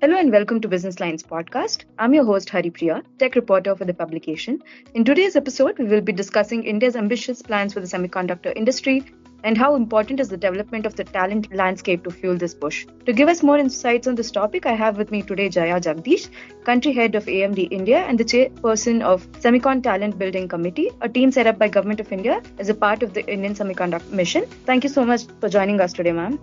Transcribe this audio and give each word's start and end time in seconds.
Hello 0.00 0.16
and 0.16 0.30
welcome 0.30 0.60
to 0.60 0.68
businessline's 0.68 1.24
podcast. 1.24 1.84
I'm 1.98 2.14
your 2.14 2.24
host 2.24 2.50
Haripriya, 2.50 3.02
tech 3.18 3.34
reporter 3.34 3.74
for 3.74 3.84
the 3.84 3.92
publication. 3.92 4.62
In 4.94 5.04
today's 5.04 5.34
episode, 5.34 5.76
we 5.76 5.86
will 5.86 6.00
be 6.00 6.12
discussing 6.12 6.62
India's 6.62 6.94
ambitious 6.94 7.42
plans 7.42 7.74
for 7.74 7.80
the 7.80 7.88
semiconductor 7.88 8.52
industry 8.54 9.04
and 9.42 9.58
how 9.58 9.74
important 9.74 10.20
is 10.20 10.28
the 10.28 10.36
development 10.36 10.86
of 10.86 10.94
the 10.94 11.02
talent 11.02 11.52
landscape 11.52 12.04
to 12.04 12.12
fuel 12.12 12.36
this 12.36 12.54
push. 12.54 12.86
To 13.06 13.12
give 13.12 13.28
us 13.28 13.42
more 13.42 13.58
insights 13.58 14.06
on 14.06 14.14
this 14.14 14.30
topic, 14.30 14.66
I 14.66 14.74
have 14.74 14.98
with 14.98 15.10
me 15.10 15.20
today 15.20 15.48
Jaya 15.48 15.80
Jagadish, 15.80 16.28
country 16.62 16.92
head 16.92 17.16
of 17.16 17.24
AMD 17.24 17.66
India 17.72 17.98
and 17.98 18.20
the 18.20 18.24
chairperson 18.24 19.02
of 19.02 19.26
Semicon 19.32 19.82
Talent 19.82 20.16
Building 20.16 20.46
Committee, 20.46 20.92
a 21.00 21.08
team 21.08 21.32
set 21.32 21.48
up 21.48 21.58
by 21.58 21.66
Government 21.66 21.98
of 21.98 22.12
India 22.12 22.40
as 22.60 22.68
a 22.68 22.74
part 22.74 23.02
of 23.02 23.14
the 23.14 23.26
Indian 23.26 23.54
Semiconductor 23.54 24.12
Mission. 24.12 24.46
Thank 24.64 24.84
you 24.84 24.90
so 24.90 25.04
much 25.04 25.24
for 25.40 25.48
joining 25.48 25.80
us 25.80 25.92
today, 25.92 26.12
ma'am. 26.12 26.38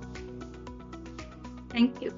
Thank 1.70 2.02
you. 2.02 2.14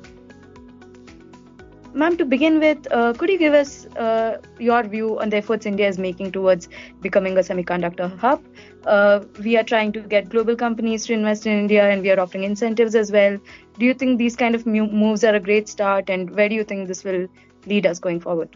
Ma'am, 1.97 2.15
to 2.15 2.25
begin 2.25 2.59
with, 2.59 2.87
uh, 2.91 3.11
could 3.13 3.27
you 3.27 3.39
give 3.39 3.55
us 3.55 3.87
uh, 3.95 4.37
your 4.59 4.83
view 4.83 5.19
on 5.19 5.31
the 5.31 5.37
efforts 5.37 5.65
India 5.65 5.87
is 5.87 5.97
making 5.97 6.31
towards 6.31 6.69
becoming 7.01 7.35
a 7.39 7.41
semiconductor 7.41 8.15
hub? 8.19 8.39
Uh, 8.85 9.21
we 9.43 9.57
are 9.57 9.63
trying 9.63 9.91
to 9.93 10.01
get 10.01 10.29
global 10.29 10.55
companies 10.55 11.07
to 11.07 11.13
invest 11.13 11.47
in 11.47 11.57
India 11.57 11.89
and 11.89 12.03
we 12.03 12.11
are 12.11 12.19
offering 12.19 12.43
incentives 12.43 12.93
as 12.93 13.11
well. 13.11 13.39
Do 13.79 13.85
you 13.87 13.95
think 13.95 14.19
these 14.19 14.35
kind 14.35 14.53
of 14.53 14.67
moves 14.67 15.23
are 15.23 15.33
a 15.33 15.39
great 15.39 15.67
start 15.67 16.11
and 16.11 16.29
where 16.29 16.47
do 16.47 16.53
you 16.53 16.63
think 16.63 16.87
this 16.87 17.03
will 17.03 17.27
lead 17.65 17.87
us 17.87 17.97
going 17.97 18.19
forward? 18.19 18.55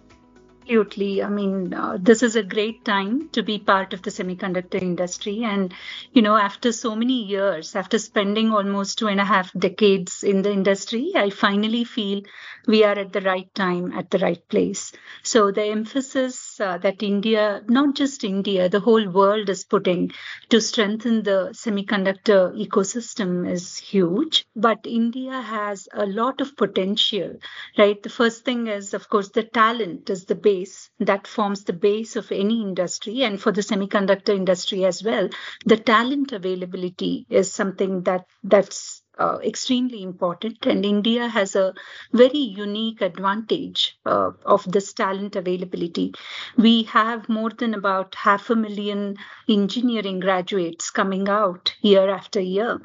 Absolutely. 0.63 1.21
I 1.23 1.29
mean, 1.29 1.73
uh, 1.73 1.97
this 1.99 2.21
is 2.23 2.35
a 2.35 2.43
great 2.43 2.85
time 2.85 3.29
to 3.29 3.41
be 3.43 3.57
part 3.59 3.93
of 3.93 4.01
the 4.03 4.09
semiconductor 4.11 4.81
industry. 4.81 5.43
And, 5.43 5.73
you 6.13 6.21
know, 6.21 6.35
after 6.37 6.71
so 6.71 6.95
many 6.95 7.23
years, 7.23 7.75
after 7.75 7.97
spending 7.99 8.51
almost 8.51 8.97
two 8.97 9.07
and 9.07 9.19
a 9.19 9.25
half 9.25 9.51
decades 9.53 10.23
in 10.23 10.41
the 10.43 10.51
industry, 10.51 11.11
I 11.15 11.29
finally 11.31 11.83
feel 11.83 12.21
we 12.67 12.83
are 12.83 12.97
at 12.97 13.11
the 13.11 13.21
right 13.21 13.53
time, 13.55 13.91
at 13.93 14.11
the 14.11 14.19
right 14.19 14.47
place. 14.49 14.91
So 15.23 15.51
the 15.51 15.63
emphasis 15.65 16.50
uh, 16.59 16.77
that 16.79 17.01
India, 17.03 17.61
not 17.67 17.95
just 17.95 18.23
India, 18.23 18.67
the 18.69 18.79
whole 18.79 19.07
world 19.09 19.49
is 19.49 19.63
putting 19.63 20.11
to 20.49 20.59
strengthen 20.59 21.23
the 21.23 21.49
semiconductor 21.53 22.53
ecosystem 22.57 23.49
is 23.49 23.77
huge. 23.77 24.45
But 24.55 24.79
India 24.85 25.39
has 25.41 25.87
a 25.93 26.05
lot 26.05 26.41
of 26.41 26.55
potential, 26.57 27.37
right? 27.77 28.01
The 28.01 28.09
first 28.09 28.43
thing 28.45 28.67
is, 28.67 28.93
of 28.93 29.09
course, 29.09 29.29
the 29.29 29.43
talent 29.43 30.09
is 30.09 30.25
the 30.25 30.35
base 30.35 30.89
that 30.99 31.27
forms 31.27 31.63
the 31.63 31.73
base 31.73 32.15
of 32.15 32.31
any 32.31 32.61
industry. 32.61 33.21
And 33.23 33.41
for 33.41 33.51
the 33.51 33.61
semiconductor 33.61 34.35
industry 34.35 34.85
as 34.85 35.03
well, 35.03 35.29
the 35.65 35.77
talent 35.77 36.31
availability 36.31 37.25
is 37.29 37.51
something 37.53 38.03
that 38.03 38.25
that's 38.43 39.00
uh, 39.17 39.37
extremely 39.43 40.03
important. 40.03 40.65
And 40.65 40.85
India 40.85 41.27
has 41.27 41.55
a 41.55 41.73
very 42.13 42.37
unique 42.39 43.01
advantage 43.01 43.97
uh, 44.05 44.31
of 44.45 44.69
this 44.71 44.93
talent 44.93 45.35
availability. 45.35 46.13
We 46.57 46.83
have 46.83 47.29
more 47.29 47.49
than 47.49 47.73
about 47.73 48.15
half 48.15 48.49
a 48.49 48.55
million 48.55 49.17
engineering 49.47 50.19
graduates 50.19 50.89
coming 50.89 51.29
out 51.29 51.73
year 51.81 52.09
after 52.09 52.39
year. 52.39 52.81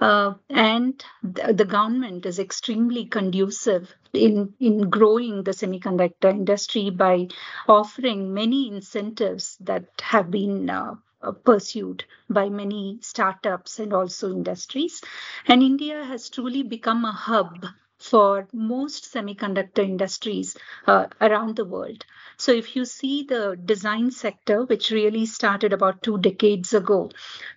Uh, 0.00 0.32
and 0.48 1.04
th- 1.34 1.56
the 1.56 1.64
government 1.64 2.24
is 2.24 2.38
extremely 2.38 3.04
conducive 3.04 3.94
in, 4.14 4.54
in 4.58 4.88
growing 4.88 5.44
the 5.44 5.50
semiconductor 5.50 6.30
industry 6.30 6.88
by 6.88 7.28
offering 7.68 8.32
many 8.32 8.68
incentives 8.68 9.58
that 9.60 9.84
have 10.00 10.30
been 10.30 10.70
uh, 10.70 10.94
uh, 11.22 11.32
pursued 11.32 12.04
by 12.28 12.48
many 12.48 12.98
startups 13.02 13.78
and 13.78 13.92
also 13.92 14.30
industries. 14.32 15.00
And 15.46 15.62
India 15.62 16.04
has 16.04 16.30
truly 16.30 16.62
become 16.62 17.04
a 17.04 17.12
hub 17.12 17.66
for 18.00 18.48
most 18.52 19.12
semiconductor 19.12 19.84
industries 19.84 20.56
uh, 20.86 21.06
around 21.20 21.56
the 21.56 21.64
world. 21.64 22.04
So, 22.36 22.52
if 22.52 22.74
you 22.74 22.84
see 22.84 23.22
the 23.24 23.56
design 23.64 24.10
sector, 24.10 24.64
which 24.64 24.90
really 24.90 25.26
started 25.26 25.72
about 25.72 26.02
two 26.02 26.18
decades 26.18 26.72
ago, 26.74 27.10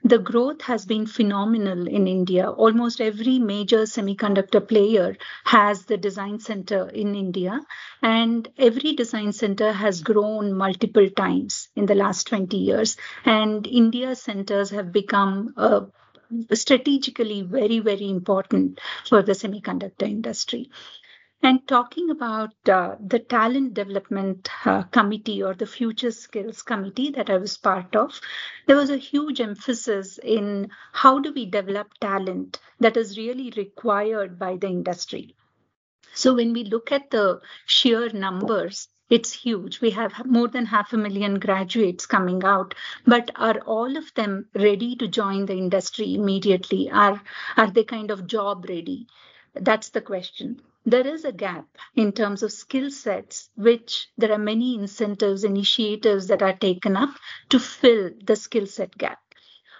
the 0.03 0.19
growth 0.19 0.61
has 0.63 0.85
been 0.85 1.05
phenomenal 1.05 1.87
in 1.87 2.07
India. 2.07 2.49
Almost 2.49 3.01
every 3.01 3.39
major 3.39 3.83
semiconductor 3.83 4.65
player 4.67 5.17
has 5.45 5.85
the 5.85 5.97
design 5.97 6.39
center 6.39 6.89
in 6.89 7.15
India, 7.15 7.59
and 8.01 8.47
every 8.57 8.93
design 8.93 9.31
center 9.33 9.71
has 9.71 10.01
grown 10.01 10.53
multiple 10.53 11.09
times 11.09 11.69
in 11.75 11.85
the 11.85 11.95
last 11.95 12.27
20 12.27 12.55
years. 12.57 12.97
And 13.25 13.65
India 13.67 14.15
centers 14.15 14.69
have 14.69 14.91
become 14.91 15.53
a 15.57 15.85
strategically 16.53 17.41
very, 17.41 17.79
very 17.79 18.09
important 18.09 18.79
for 19.07 19.21
the 19.21 19.33
semiconductor 19.33 20.03
industry. 20.03 20.69
And 21.41 21.67
talking 21.67 22.09
about 22.09 22.53
uh, 22.69 22.95
the 23.05 23.19
talent 23.19 23.73
development 23.73 24.49
uh, 24.65 24.83
committee 24.83 25.43
or 25.43 25.53
the 25.53 25.65
future 25.65 26.11
skills 26.11 26.61
committee 26.61 27.11
that 27.11 27.29
I 27.29 27.35
was 27.37 27.57
part 27.57 27.95
of, 27.97 28.21
there 28.65 28.77
was 28.77 28.89
a 28.89 28.97
huge 28.97 29.41
emphasis 29.41 30.19
in 30.23 30.69
how 30.93 31.19
do 31.19 31.33
we 31.33 31.45
develop 31.45 31.93
talent 31.99 32.61
that 32.79 32.95
is 32.95 33.17
really 33.17 33.51
required 33.57 34.39
by 34.39 34.55
the 34.55 34.67
industry. 34.67 35.35
So 36.13 36.33
when 36.33 36.53
we 36.53 36.63
look 36.63 36.93
at 36.93 37.09
the 37.11 37.41
sheer 37.65 38.09
numbers, 38.09 38.87
it's 39.09 39.31
huge. 39.31 39.79
We 39.81 39.91
have 39.91 40.25
more 40.25 40.47
than 40.49 40.65
half 40.65 40.91
a 40.93 40.97
million 40.97 41.39
graduates 41.39 42.05
coming 42.05 42.43
out, 42.43 42.75
but 43.05 43.31
are 43.35 43.59
all 43.61 43.95
of 43.97 44.13
them 44.15 44.49
ready 44.53 44.95
to 44.97 45.07
join 45.07 45.45
the 45.45 45.55
industry 45.55 46.15
immediately? 46.15 46.91
Are 46.91 47.21
are 47.55 47.71
they 47.71 47.83
kind 47.85 48.11
of 48.11 48.27
job 48.27 48.65
ready? 48.67 49.07
That's 49.55 49.89
the 49.89 50.01
question. 50.01 50.61
There 50.85 51.07
is 51.07 51.25
a 51.25 51.31
gap 51.31 51.65
in 51.95 52.11
terms 52.11 52.43
of 52.43 52.51
skill 52.51 52.91
sets, 52.91 53.49
which 53.55 54.09
there 54.17 54.31
are 54.31 54.37
many 54.37 54.75
incentives, 54.75 55.43
initiatives 55.43 56.27
that 56.27 56.41
are 56.43 56.57
taken 56.57 56.97
up 56.97 57.15
to 57.49 57.59
fill 57.59 58.11
the 58.23 58.35
skill 58.35 58.67
set 58.67 58.97
gap. 58.97 59.19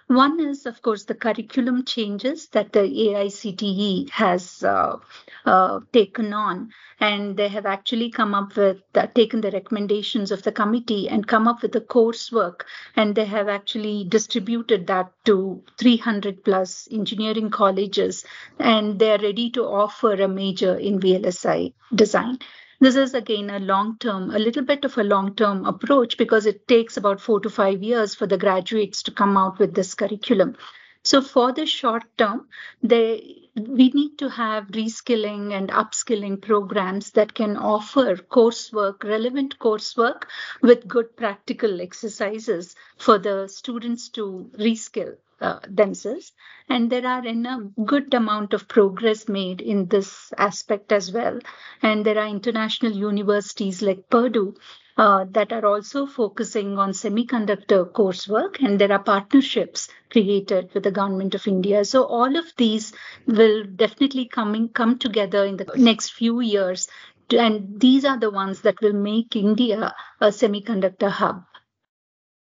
One 0.08 0.40
is, 0.40 0.66
of 0.66 0.81
course, 0.81 1.06
the 1.06 1.16
curriculum 1.16 1.86
changes 1.86 2.47
that 2.50 2.74
the 2.74 2.81
AICTE 2.81 4.09
has 4.12 4.64
uh, 4.64 4.97
uh, 5.46 5.80
taken 5.91 6.34
on, 6.34 6.72
and 7.00 7.38
they 7.38 7.47
have 7.47 7.66
actually 7.66 8.12
come 8.12 8.36
up 8.36 8.56
with 8.56 8.81
uh, 8.96 9.08
taken 9.08 9.42
the 9.42 9.52
recommendations 9.52 10.31
of 10.31 10.44
the 10.44 10.52
committee 10.52 11.08
and 11.08 11.28
come 11.28 11.47
up 11.47 11.62
with 11.62 11.72
the 11.72 11.81
coursework, 11.81 12.62
and 12.96 13.16
they 13.16 13.25
have 13.25 13.47
actually 13.47 14.03
distributed 14.03 14.88
that 14.88 15.12
to 15.25 15.63
300 15.80 16.44
plus 16.44 16.88
engineering 16.92 17.50
colleges, 17.50 18.25
and 18.59 19.00
they 19.00 19.12
are 19.12 19.22
ready 19.22 19.50
to 19.52 19.63
offer 19.63 20.13
a 20.13 20.28
major 20.28 20.75
in 20.75 21.00
VLSI 21.00 21.74
design. 21.96 22.40
This 22.84 22.98
is 22.98 23.14
again 23.14 23.50
a 23.50 23.60
long 23.60 23.98
term, 23.98 24.32
a 24.32 24.38
little 24.38 24.66
bit 24.66 24.84
of 24.84 24.98
a 24.98 25.06
long 25.06 25.36
term 25.36 25.64
approach 25.66 26.18
because 26.18 26.46
it 26.46 26.68
takes 26.68 26.98
about 26.98 27.22
four 27.22 27.40
to 27.40 27.50
five 27.50 27.82
years 27.82 28.14
for 28.14 28.28
the 28.28 28.38
graduates 28.38 29.04
to 29.04 29.12
come 29.12 29.38
out 29.38 29.58
with 29.58 29.74
this 29.74 29.94
curriculum. 29.94 30.58
So 31.02 31.22
for 31.22 31.54
the 31.54 31.66
short 31.66 32.04
term, 32.18 32.50
they 32.82 33.43
we 33.56 33.90
need 33.90 34.18
to 34.18 34.30
have 34.30 34.68
reskilling 34.68 35.53
and 35.53 35.69
upskilling 35.69 36.41
programs 36.41 37.12
that 37.12 37.34
can 37.34 37.56
offer 37.58 38.16
coursework, 38.16 39.03
relevant 39.03 39.58
coursework 39.59 40.24
with 40.62 40.88
good 40.88 41.16
practical 41.16 41.81
exercises 41.81 42.75
for 42.97 43.18
the 43.19 43.47
students 43.47 44.09
to 44.09 44.50
reskill 44.58 45.16
uh, 45.42 45.59
themselves. 45.68 46.31
And 46.69 46.90
there 46.92 47.06
are 47.06 47.25
a 47.28 47.59
good 47.86 48.13
amount 48.13 48.53
of 48.53 48.68
progress 48.68 49.28
made 49.28 49.62
in 49.62 49.88
this 49.88 50.31
aspect 50.38 50.92
as 50.92 51.12
well. 51.12 51.40
And 51.81 52.06
there 52.06 52.18
are 52.19 52.28
international 52.28 52.94
universities 52.94 53.81
like 53.81 54.09
Purdue 54.09 54.56
uh, 54.98 55.26
that 55.31 55.52
are 55.52 55.66
also 55.66 56.06
focusing 56.06 56.78
on 56.78 56.92
semiconductor 56.92 57.92
coursework, 57.92 58.62
and 58.64 58.80
there 58.80 58.92
are 58.92 59.04
partnerships 59.04 59.90
created 60.09 60.70
with 60.74 60.84
the 60.84 60.92
government 60.92 61.36
of 61.36 61.48
India. 61.48 61.84
So 61.86 62.04
all 62.06 62.36
of 62.36 62.46
these 62.58 62.94
will 63.26 63.64
definitely 63.64 64.28
coming 64.28 64.70
come 64.70 65.00
together 65.00 65.45
in 65.45 65.57
the 65.57 65.66
next 65.75 66.13
few 66.13 66.40
years, 66.42 66.88
and 67.31 67.80
these 67.80 68.06
are 68.06 68.19
the 68.19 68.31
ones 68.31 68.62
that 68.62 68.81
will 68.81 68.94
make 68.94 69.36
India 69.36 69.94
a 70.22 70.28
semiconductor 70.28 71.10
hub. 71.10 71.44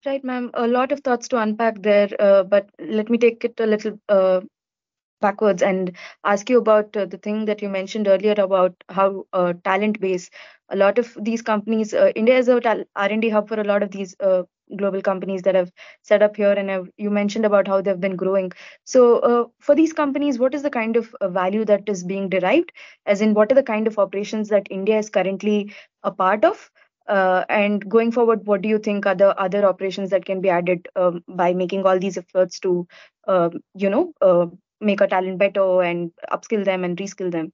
Right, 0.05 0.23
ma'am. 0.23 0.51
A 0.53 0.67
lot 0.67 0.91
of 0.91 1.01
thoughts 1.01 1.27
to 1.29 1.37
unpack 1.37 1.81
there, 1.81 2.09
uh, 2.19 2.43
but 2.43 2.69
let 2.79 3.09
me 3.09 3.17
take 3.17 3.43
it 3.43 3.59
a 3.59 3.65
little 3.65 3.99
uh, 4.09 4.41
backwards 5.19 5.61
and 5.61 5.95
ask 6.23 6.49
you 6.49 6.57
about 6.59 6.95
uh, 6.95 7.05
the 7.05 7.17
thing 7.17 7.45
that 7.45 7.61
you 7.61 7.69
mentioned 7.69 8.07
earlier 8.07 8.35
about 8.37 8.73
how 8.89 9.25
uh, 9.33 9.53
talent 9.63 9.99
base. 9.99 10.29
A 10.69 10.75
lot 10.75 10.99
of 10.99 11.17
these 11.21 11.41
companies, 11.41 11.93
uh, 11.93 12.11
India 12.15 12.37
is 12.37 12.47
a 12.47 12.85
R&D 12.95 13.29
hub 13.29 13.47
for 13.47 13.59
a 13.59 13.63
lot 13.63 13.81
of 13.83 13.91
these 13.91 14.15
uh, 14.19 14.43
global 14.77 15.01
companies 15.01 15.41
that 15.41 15.55
have 15.55 15.71
set 16.03 16.21
up 16.21 16.35
here, 16.35 16.51
and 16.51 16.69
have, 16.69 16.87
you 16.97 17.09
mentioned 17.09 17.45
about 17.45 17.67
how 17.67 17.81
they've 17.81 17.99
been 17.99 18.15
growing. 18.15 18.51
So, 18.85 19.51
for 19.59 19.73
these 19.73 19.93
companies, 19.93 20.37
what 20.37 20.53
is 20.53 20.61
the 20.61 20.69
kind 20.69 20.95
of 20.95 21.15
value 21.23 21.65
that 21.65 21.89
is 21.89 22.03
being 22.03 22.29
derived? 22.29 22.71
As 23.07 23.21
in, 23.21 23.33
what 23.33 23.51
are 23.51 23.55
the 23.55 23.63
kind 23.63 23.87
of 23.87 23.97
operations 23.97 24.49
that 24.49 24.67
India 24.69 24.99
is 24.99 25.09
currently 25.09 25.73
a 26.03 26.11
part 26.11 26.45
of? 26.45 26.69
Uh, 27.07 27.43
and 27.49 27.89
going 27.89 28.11
forward, 28.11 28.45
what 28.45 28.61
do 28.61 28.69
you 28.69 28.77
think 28.77 29.07
are 29.07 29.15
the 29.15 29.35
other 29.39 29.65
operations 29.65 30.11
that 30.11 30.25
can 30.25 30.41
be 30.41 30.49
added 30.49 30.87
um, 30.95 31.23
by 31.27 31.53
making 31.53 31.83
all 31.83 31.97
these 31.97 32.17
efforts 32.19 32.59
to, 32.59 32.87
uh, 33.27 33.49
you 33.73 33.89
know, 33.89 34.13
uh, 34.21 34.45
make 34.81 35.01
our 35.01 35.07
talent 35.07 35.37
better 35.37 35.81
and 35.83 36.11
upskill 36.31 36.65
them 36.65 36.83
and 36.83 36.97
reskill 36.97 37.31
them? 37.31 37.53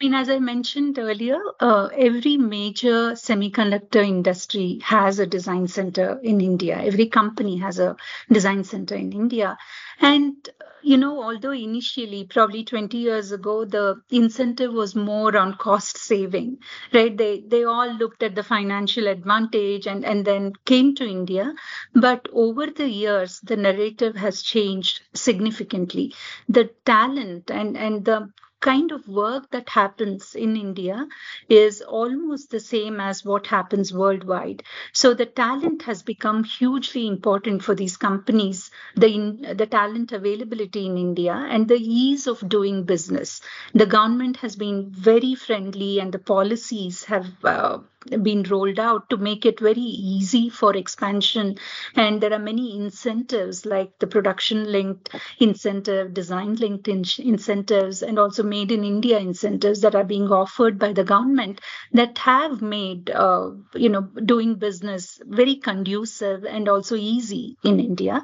I 0.00 0.06
mean, 0.06 0.14
as 0.14 0.30
I 0.30 0.38
mentioned 0.38 0.98
earlier, 0.98 1.38
uh, 1.60 1.90
every 1.94 2.38
major 2.38 3.12
semiconductor 3.12 4.02
industry 4.02 4.78
has 4.82 5.18
a 5.18 5.26
design 5.26 5.68
center 5.68 6.18
in 6.22 6.40
India. 6.40 6.78
Every 6.80 7.06
company 7.06 7.58
has 7.58 7.78
a 7.78 7.96
design 8.32 8.64
center 8.64 8.94
in 8.94 9.12
India. 9.12 9.58
And, 10.00 10.48
you 10.82 10.96
know, 10.96 11.22
although 11.22 11.50
initially, 11.50 12.24
probably 12.24 12.64
20 12.64 12.96
years 12.96 13.30
ago, 13.30 13.66
the 13.66 14.00
incentive 14.08 14.72
was 14.72 14.94
more 14.94 15.36
on 15.36 15.58
cost 15.58 15.98
saving, 15.98 16.60
right? 16.94 17.14
They, 17.14 17.40
they 17.46 17.64
all 17.64 17.92
looked 17.92 18.22
at 18.22 18.34
the 18.34 18.42
financial 18.42 19.06
advantage 19.06 19.86
and, 19.86 20.02
and 20.06 20.24
then 20.24 20.54
came 20.64 20.94
to 20.94 21.06
India. 21.06 21.52
But 21.94 22.26
over 22.32 22.68
the 22.68 22.88
years, 22.88 23.38
the 23.40 23.56
narrative 23.58 24.16
has 24.16 24.40
changed 24.40 25.02
significantly. 25.12 26.14
The 26.48 26.70
talent 26.86 27.50
and, 27.50 27.76
and 27.76 28.02
the 28.02 28.30
kind 28.60 28.92
of 28.92 29.08
work 29.08 29.50
that 29.50 29.68
happens 29.70 30.34
in 30.34 30.56
India 30.56 31.06
is 31.48 31.80
almost 31.82 32.50
the 32.50 32.60
same 32.60 33.00
as 33.00 33.24
what 33.24 33.46
happens 33.46 33.92
worldwide. 33.92 34.62
So 34.92 35.14
the 35.14 35.26
talent 35.26 35.82
has 35.82 36.02
become 36.02 36.44
hugely 36.44 37.06
important 37.06 37.62
for 37.62 37.74
these 37.74 37.96
companies, 37.96 38.70
the, 38.96 39.54
the 39.54 39.66
talent 39.66 40.12
availability 40.12 40.86
in 40.86 40.96
India 40.98 41.34
and 41.34 41.68
the 41.68 41.78
ease 41.78 42.26
of 42.26 42.48
doing 42.48 42.84
business. 42.84 43.40
The 43.74 43.86
government 43.86 44.36
has 44.38 44.56
been 44.56 44.90
very 44.90 45.34
friendly 45.34 45.98
and 46.00 46.12
the 46.12 46.18
policies 46.18 47.04
have 47.04 47.26
uh, 47.44 47.78
been 48.22 48.42
rolled 48.44 48.78
out 48.78 49.10
to 49.10 49.16
make 49.16 49.44
it 49.44 49.60
very 49.60 49.80
easy 49.80 50.48
for 50.48 50.76
expansion. 50.76 51.56
And 51.94 52.20
there 52.20 52.32
are 52.32 52.38
many 52.38 52.76
incentives 52.76 53.66
like 53.66 53.98
the 53.98 54.06
production 54.06 54.70
linked 54.70 55.10
incentive, 55.38 56.14
design 56.14 56.54
linked 56.56 56.88
in- 56.88 57.04
incentives, 57.18 58.02
and 58.02 58.18
also 58.18 58.42
made 58.42 58.72
in 58.72 58.84
India 58.84 59.18
incentives 59.18 59.80
that 59.82 59.94
are 59.94 60.04
being 60.04 60.30
offered 60.32 60.78
by 60.78 60.92
the 60.92 61.04
government 61.04 61.60
that 61.92 62.18
have 62.18 62.62
made, 62.62 63.10
uh, 63.10 63.50
you 63.74 63.88
know, 63.88 64.02
doing 64.24 64.54
business 64.54 65.20
very 65.26 65.56
conducive 65.56 66.44
and 66.44 66.68
also 66.68 66.96
easy 66.96 67.56
in 67.64 67.80
India. 67.80 68.22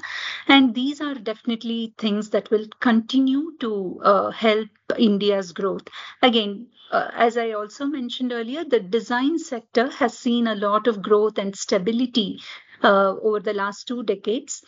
And 0.49 0.75
these 0.75 1.00
are 1.00 1.14
definitely 1.14 1.94
things 1.99 2.31
that 2.31 2.50
will 2.50 2.67
continue 2.81 3.56
to 3.61 4.00
uh, 4.02 4.31
help 4.31 4.69
India's 4.98 5.52
growth. 5.52 5.88
Again, 6.22 6.69
uh, 6.90 7.10
as 7.14 7.37
I 7.37 7.52
also 7.52 7.87
mentioned 7.87 8.32
earlier, 8.32 8.64
the 8.64 8.81
design 8.81 9.38
sector 9.38 9.90
has 9.90 10.19
seen 10.19 10.46
a 10.46 10.54
lot 10.54 10.87
of 10.87 11.02
growth 11.02 11.38
and 11.38 11.56
stability 11.56 12.40
uh, 12.82 13.14
over 13.22 13.40
the 13.40 13.54
last 13.54 13.88
two 13.88 14.02
decades. 14.02 14.62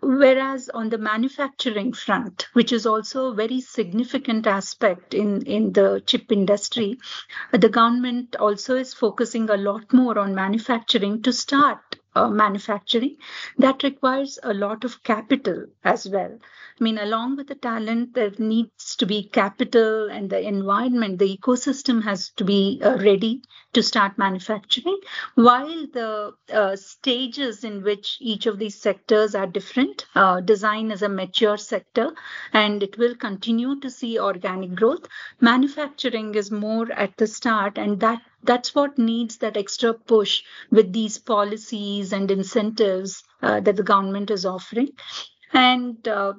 Whereas 0.00 0.68
on 0.68 0.88
the 0.88 0.98
manufacturing 0.98 1.92
front, 1.92 2.48
which 2.54 2.72
is 2.72 2.86
also 2.86 3.26
a 3.26 3.34
very 3.34 3.60
significant 3.60 4.46
aspect 4.48 5.14
in, 5.14 5.42
in 5.42 5.72
the 5.72 6.02
chip 6.04 6.32
industry, 6.32 6.98
the 7.52 7.68
government 7.68 8.34
also 8.36 8.74
is 8.74 8.94
focusing 8.94 9.48
a 9.48 9.56
lot 9.56 9.92
more 9.92 10.18
on 10.18 10.34
manufacturing 10.34 11.22
to 11.22 11.32
start 11.32 11.78
uh, 12.16 12.28
manufacturing. 12.28 13.16
That 13.58 13.82
requires 13.82 14.38
a 14.42 14.54
lot 14.54 14.84
of 14.84 15.02
capital 15.02 15.66
as 15.84 16.08
well. 16.08 16.38
I 16.78 16.84
mean, 16.84 16.98
along 16.98 17.36
with 17.36 17.48
the 17.48 17.54
talent, 17.54 18.14
there 18.14 18.32
needs 18.38 18.96
to 18.96 19.06
be 19.06 19.30
capital 19.40 20.10
and 20.10 20.28
the 20.28 20.40
environment, 20.46 21.18
the 21.18 21.36
ecosystem 21.36 22.02
has 22.04 22.30
to 22.38 22.44
be 22.44 22.80
uh, 22.84 22.96
ready 22.98 23.42
to 23.72 23.82
start 23.82 24.18
manufacturing. 24.18 24.98
While 25.34 25.86
the 25.92 26.34
uh, 26.52 26.76
stages 26.76 27.64
in 27.64 27.82
which 27.82 28.18
each 28.20 28.46
of 28.46 28.58
these 28.58 28.80
sectors 28.80 29.34
are 29.34 29.46
different, 29.46 30.06
uh, 30.14 30.40
design 30.40 30.90
is 30.90 31.02
a 31.02 31.08
mature 31.08 31.56
sector 31.56 32.12
and 32.52 32.82
it 32.82 32.98
will 32.98 33.14
continue 33.14 33.80
to 33.80 33.90
see 33.90 34.18
organic 34.18 34.74
growth. 34.74 35.06
Manufacturing 35.40 36.34
is 36.34 36.50
more 36.50 36.90
at 36.92 37.16
the 37.16 37.26
start, 37.26 37.78
and 37.78 38.00
that 38.00 38.20
that's 38.42 38.74
what 38.74 38.98
needs 38.98 39.38
that 39.38 39.56
extra 39.56 39.94
push 39.94 40.42
with 40.70 40.92
these 40.92 41.18
policies 41.18 42.12
and 42.12 42.30
incentives 42.30 43.22
uh, 43.42 43.60
that 43.60 43.76
the 43.76 43.82
government 43.82 44.30
is 44.30 44.46
offering. 44.46 44.90
And 45.52 46.06
uh, 46.08 46.34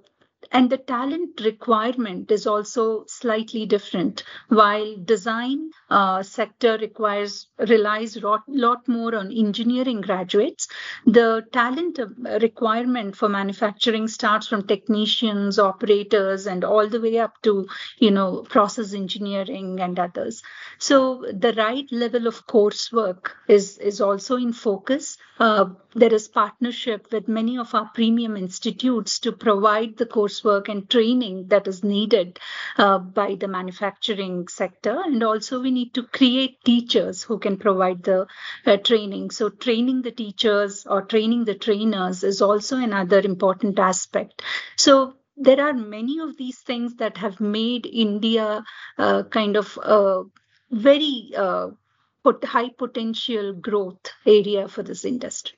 and 0.52 0.70
the 0.70 0.78
talent 0.78 1.42
requirement 1.44 2.32
is 2.32 2.48
also 2.48 3.06
slightly 3.08 3.66
different. 3.66 4.24
While 4.48 4.96
design 5.04 5.72
uh, 5.90 6.24
sector 6.24 6.78
requires 6.78 7.48
relies 7.60 8.16
a 8.16 8.22
lot, 8.22 8.42
lot 8.48 8.88
more 8.88 9.16
on 9.16 9.32
engineering 9.32 10.02
graduates 10.02 10.68
the 11.06 11.46
talent 11.52 12.00
requirement 12.42 13.16
for 13.16 13.30
manufacturing 13.30 14.08
starts 14.08 14.48
from 14.48 14.68
technicians 14.68 15.60
operators 15.60 16.48
and 16.48 16.64
all 16.64 16.88
the 16.88 17.02
way 17.02 17.18
up 17.18 17.42
to 17.44 17.68
you 18.00 18.12
know 18.12 18.44
process 18.50 18.94
engineering 18.94 19.80
and 19.80 20.00
others. 20.00 20.44
So 20.80 21.26
the 21.32 21.54
right 21.54 21.86
level 21.92 22.28
of 22.28 22.46
coursework 22.48 23.32
is 23.48 23.78
is 23.78 24.02
also 24.02 24.36
in 24.36 24.54
focus. 24.54 25.18
Uh, 25.40 25.66
there 25.98 26.14
is 26.14 26.28
partnership 26.28 27.12
with 27.12 27.28
many 27.28 27.58
of 27.58 27.74
our 27.74 27.90
premium 27.92 28.38
institutes 28.38 29.18
to 29.18 29.32
provide 29.32 29.98
the 29.98 30.06
coursework 30.06 30.70
and 30.70 30.88
training 30.88 31.48
that 31.48 31.68
is 31.68 31.84
needed 31.84 32.40
uh, 32.78 33.00
by 33.00 33.34
the 33.34 33.48
manufacturing 33.48 34.48
sector. 34.48 35.02
And 35.04 35.24
also, 35.24 35.60
we 35.60 35.72
need 35.72 35.96
to 35.96 36.04
create 36.04 36.64
teachers 36.64 37.24
who 37.24 37.40
can 37.40 37.58
provide 37.58 38.04
the 38.04 38.28
uh, 38.68 38.78
training. 38.78 39.32
So, 39.32 39.50
training 39.50 40.04
the 40.04 40.12
teachers 40.12 40.86
or 40.86 41.02
training 41.02 41.46
the 41.46 41.56
trainers 41.56 42.24
is 42.24 42.44
also 42.44 42.78
another 42.78 43.20
important 43.20 43.80
aspect. 43.80 44.44
So, 44.76 45.16
there 45.36 45.62
are 45.62 45.74
many 45.74 46.20
of 46.20 46.38
these 46.38 46.60
things 46.60 46.96
that 46.98 47.18
have 47.18 47.40
made 47.40 47.88
India 47.88 48.64
uh, 49.00 49.24
kind 49.24 49.58
of 49.58 49.78
a 49.82 50.24
very 50.70 51.32
uh, 51.36 51.70
high 52.44 52.70
potential 52.70 53.54
growth 53.54 54.14
area 54.26 54.68
for 54.68 54.84
this 54.84 55.06
industry. 55.06 55.58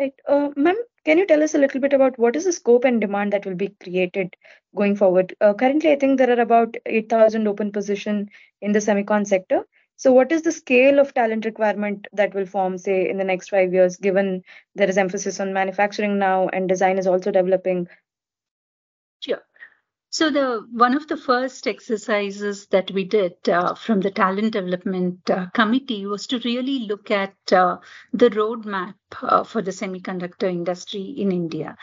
Right. 0.00 0.14
Uh, 0.26 0.50
ma'am, 0.56 0.76
can 1.04 1.18
you 1.18 1.26
tell 1.26 1.44
us 1.44 1.54
a 1.54 1.58
little 1.58 1.80
bit 1.80 1.92
about 1.92 2.18
what 2.18 2.34
is 2.34 2.44
the 2.44 2.52
scope 2.52 2.84
and 2.84 3.00
demand 3.00 3.32
that 3.32 3.46
will 3.46 3.54
be 3.54 3.68
created 3.80 4.34
going 4.74 4.96
forward? 4.96 5.36
Uh, 5.40 5.54
currently, 5.54 5.92
I 5.92 5.96
think 5.96 6.18
there 6.18 6.30
are 6.36 6.40
about 6.40 6.76
8,000 6.86 7.46
open 7.46 7.70
position 7.70 8.30
in 8.60 8.72
the 8.72 8.80
semicon 8.80 9.26
sector. 9.28 9.64
So, 9.96 10.12
what 10.12 10.32
is 10.32 10.42
the 10.42 10.50
scale 10.52 10.98
of 10.98 11.14
talent 11.14 11.44
requirement 11.44 12.08
that 12.14 12.34
will 12.34 12.46
form, 12.46 12.78
say, 12.78 13.08
in 13.08 13.18
the 13.18 13.24
next 13.24 13.50
five 13.50 13.72
years, 13.72 13.96
given 13.98 14.42
there 14.74 14.88
is 14.88 14.98
emphasis 14.98 15.38
on 15.38 15.52
manufacturing 15.52 16.18
now 16.18 16.48
and 16.48 16.68
design 16.68 16.98
is 16.98 17.06
also 17.06 17.30
developing? 17.30 17.86
Sure. 19.20 19.40
So 20.12 20.28
the 20.28 20.66
one 20.72 20.96
of 20.96 21.06
the 21.06 21.16
first 21.16 21.68
exercises 21.68 22.66
that 22.66 22.90
we 22.90 23.04
did 23.04 23.48
uh, 23.48 23.74
from 23.74 24.00
the 24.00 24.10
talent 24.10 24.52
development 24.52 25.30
uh, 25.30 25.46
committee 25.54 26.04
was 26.04 26.26
to 26.28 26.40
really 26.40 26.80
look 26.80 27.12
at 27.12 27.34
uh, 27.52 27.76
the 28.12 28.28
roadmap 28.30 28.94
uh, 29.22 29.44
for 29.44 29.62
the 29.62 29.70
semiconductor 29.70 30.50
industry 30.50 31.02
in 31.02 31.30
India. 31.30 31.76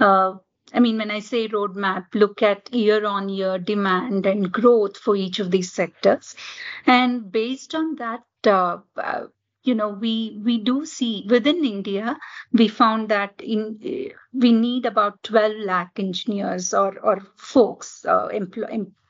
Uh, 0.00 0.36
I 0.72 0.80
mean, 0.80 0.96
when 0.96 1.10
I 1.10 1.18
say 1.20 1.46
roadmap, 1.46 2.06
look 2.14 2.42
at 2.42 2.72
year 2.74 3.04
on 3.04 3.28
year 3.28 3.58
demand 3.58 4.24
and 4.24 4.50
growth 4.50 4.96
for 4.96 5.14
each 5.14 5.38
of 5.38 5.50
these 5.50 5.70
sectors. 5.70 6.34
And 6.86 7.30
based 7.30 7.74
on 7.74 7.96
that, 7.96 8.22
uh, 8.46 8.78
you 9.64 9.74
know 9.74 9.88
we 9.88 10.40
we 10.44 10.58
do 10.58 10.84
see 10.84 11.26
within 11.28 11.64
india 11.64 12.16
we 12.52 12.68
found 12.68 13.08
that 13.08 13.32
in 13.40 13.62
we 14.32 14.52
need 14.52 14.86
about 14.86 15.22
12 15.22 15.56
lakh 15.70 15.98
engineers 15.98 16.72
or 16.74 16.98
or 17.00 17.20
folks 17.36 18.04
uh, 18.04 18.28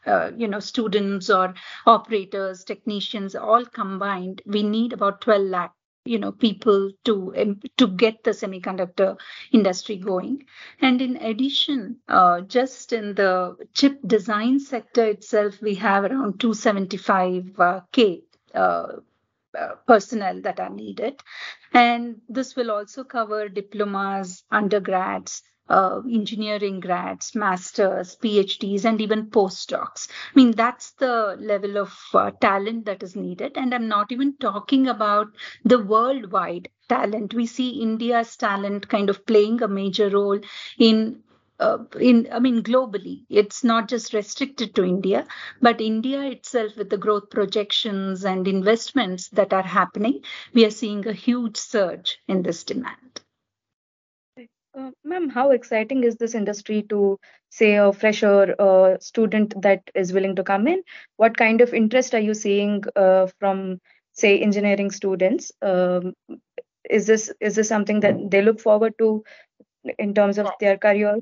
uh, 0.06 0.30
you 0.36 0.48
know 0.48 0.60
students 0.60 1.30
or 1.30 1.54
operators 1.86 2.64
technicians 2.64 3.34
all 3.34 3.64
combined 3.64 4.42
we 4.46 4.62
need 4.62 4.92
about 4.92 5.20
12 5.20 5.42
lakh 5.56 5.72
you 6.04 6.18
know 6.18 6.32
people 6.32 6.90
to 7.04 7.32
to 7.78 7.86
get 7.86 8.22
the 8.24 8.30
semiconductor 8.30 9.16
industry 9.52 9.96
going. 9.96 10.44
And 10.80 11.00
in 11.00 11.16
addition 11.16 11.96
uh, 12.08 12.42
just 12.42 12.92
in 12.92 13.14
the 13.14 13.56
chip 13.72 13.98
design 14.06 14.60
sector 14.60 15.04
itself 15.06 15.60
we 15.62 15.74
have 15.76 16.04
around 16.04 16.38
275k 16.38 18.22
uh, 18.54 18.88
uh, 19.58 19.74
personnel 19.86 20.40
that 20.42 20.60
are 20.60 20.70
needed. 20.70 21.22
And 21.72 22.22
this 22.28 22.56
will 22.56 22.70
also 22.70 23.04
cover 23.04 23.48
diplomas, 23.48 24.44
undergrads, 24.50 25.42
uh, 25.68 26.00
engineering 26.10 26.80
grads, 26.80 27.34
masters, 27.34 28.16
PhDs, 28.22 28.84
and 28.84 29.00
even 29.00 29.30
postdocs. 29.30 30.08
I 30.10 30.32
mean, 30.36 30.52
that's 30.52 30.92
the 30.92 31.36
level 31.40 31.78
of 31.78 31.98
uh, 32.14 32.30
talent 32.40 32.84
that 32.86 33.02
is 33.02 33.16
needed. 33.16 33.56
And 33.56 33.74
I'm 33.74 33.88
not 33.88 34.12
even 34.12 34.36
talking 34.38 34.86
about 34.88 35.28
the 35.64 35.82
worldwide 35.82 36.68
talent. 36.88 37.34
We 37.34 37.46
see 37.46 37.80
India's 37.82 38.36
talent 38.36 38.88
kind 38.88 39.08
of 39.10 39.26
playing 39.26 39.62
a 39.62 39.68
major 39.68 40.10
role 40.10 40.38
in 40.78 41.23
uh, 41.60 41.78
in 42.00 42.28
i 42.32 42.38
mean 42.38 42.62
globally 42.62 43.24
it's 43.28 43.62
not 43.64 43.88
just 43.88 44.12
restricted 44.14 44.74
to 44.74 44.84
india 44.84 45.26
but 45.60 45.80
india 45.80 46.22
itself 46.24 46.76
with 46.76 46.90
the 46.90 46.98
growth 47.06 47.28
projections 47.30 48.24
and 48.24 48.48
investments 48.48 49.28
that 49.30 49.52
are 49.52 49.62
happening 49.78 50.20
we 50.54 50.64
are 50.64 50.70
seeing 50.70 51.06
a 51.06 51.12
huge 51.12 51.56
surge 51.56 52.18
in 52.28 52.42
this 52.42 52.64
demand 52.64 53.20
Uh, 54.76 54.90
ma'am, 55.04 55.28
how 55.28 55.50
exciting 55.52 56.02
is 56.02 56.16
this 56.16 56.34
industry 56.34 56.82
to 56.82 57.18
say 57.48 57.76
a 57.76 57.92
fresher 57.92 58.54
uh, 58.58 58.98
student 58.98 59.54
that 59.62 59.82
is 59.94 60.12
willing 60.12 60.34
to 60.34 60.42
come 60.42 60.66
in? 60.66 60.82
What 61.16 61.36
kind 61.36 61.60
of 61.60 61.72
interest 61.72 62.14
are 62.14 62.20
you 62.20 62.34
seeing 62.34 62.82
uh, 62.96 63.28
from, 63.38 63.80
say, 64.12 64.40
engineering 64.40 64.90
students? 64.90 65.52
Um, 65.62 66.14
is 66.90 67.06
this 67.06 67.32
is 67.40 67.54
this 67.54 67.68
something 67.68 68.00
that 68.00 68.30
they 68.30 68.42
look 68.42 68.60
forward 68.60 68.94
to 68.98 69.22
in 69.98 70.14
terms 70.14 70.38
of 70.38 70.48
their 70.60 70.76
career? 70.76 71.18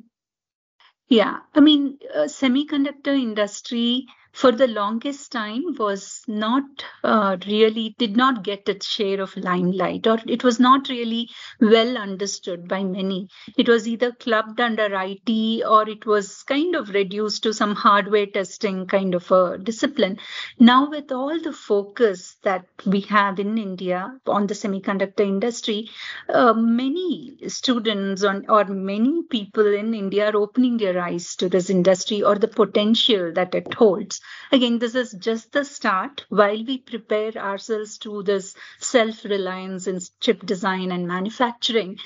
Yeah, 1.09 1.39
I 1.55 1.61
mean, 1.61 1.99
uh, 2.15 2.23
semiconductor 2.25 3.15
industry 3.17 4.07
for 4.33 4.51
the 4.51 4.67
longest 4.67 5.31
time 5.31 5.63
was 5.79 6.23
not 6.27 6.65
uh, 7.05 7.37
really 7.47 7.95
did 7.99 8.17
not 8.17 8.43
get 8.43 8.69
its 8.69 8.87
share 8.87 9.21
of 9.21 9.37
limelight 9.37 10.07
or 10.07 10.19
it 10.27 10.43
was 10.43 10.59
not 10.59 10.89
really 10.89 11.29
well 11.61 11.97
understood 11.99 12.67
by 12.67 12.83
many. 12.83 13.29
It 13.59 13.69
was 13.69 13.87
either 13.87 14.13
clubbed 14.13 14.61
under 14.61 14.89
it 14.93 15.63
or 15.67 15.89
it 15.89 16.07
was 16.07 16.43
kind 16.45 16.75
of 16.75 16.89
reduced 16.91 17.43
to 17.45 17.53
some 17.53 17.75
hardware 17.75 18.27
testing 18.27 18.87
kind 18.87 19.15
of 19.15 19.31
a 19.31 19.59
discipline. 19.59 20.19
Now 20.59 20.89
with 20.89 21.13
all 21.13 21.39
the 21.41 21.53
focus 21.53 22.37
that 22.43 22.67
we 22.87 23.01
have 23.03 23.39
in 23.39 23.59
india 23.59 24.19
on 24.27 24.47
the 24.47 24.55
semiconductor 24.55 25.21
industry 25.21 25.89
uh, 26.31 26.53
many 26.55 27.37
students 27.49 28.25
on, 28.25 28.45
or 28.49 28.65
many 28.65 29.23
people 29.31 29.67
in 29.67 29.95
india 29.95 30.31
are 30.31 30.37
opening 30.37 30.79
their 30.79 31.01
eyes 31.01 31.37
to 31.37 31.49
this 31.49 31.71
industry 31.71 32.23
or 32.23 32.37
the 32.37 32.49
potential 32.49 33.33
that 33.35 33.55
it 33.55 33.73
holds 33.75 34.21
Again, 34.51 34.79
this 34.79 34.95
is 34.95 35.13
just 35.13 35.53
the 35.53 35.65
start 35.65 36.25
while 36.29 36.65
we 36.65 36.79
prepare 36.79 37.33
ourselves 37.37 37.99
to 37.99 38.23
this 38.23 38.55
self 38.79 39.25
reliance 39.25 39.87
in 39.87 40.01
chip 40.21 40.45
design 40.47 40.93
and 40.93 41.07
manufacturing. 41.09 41.99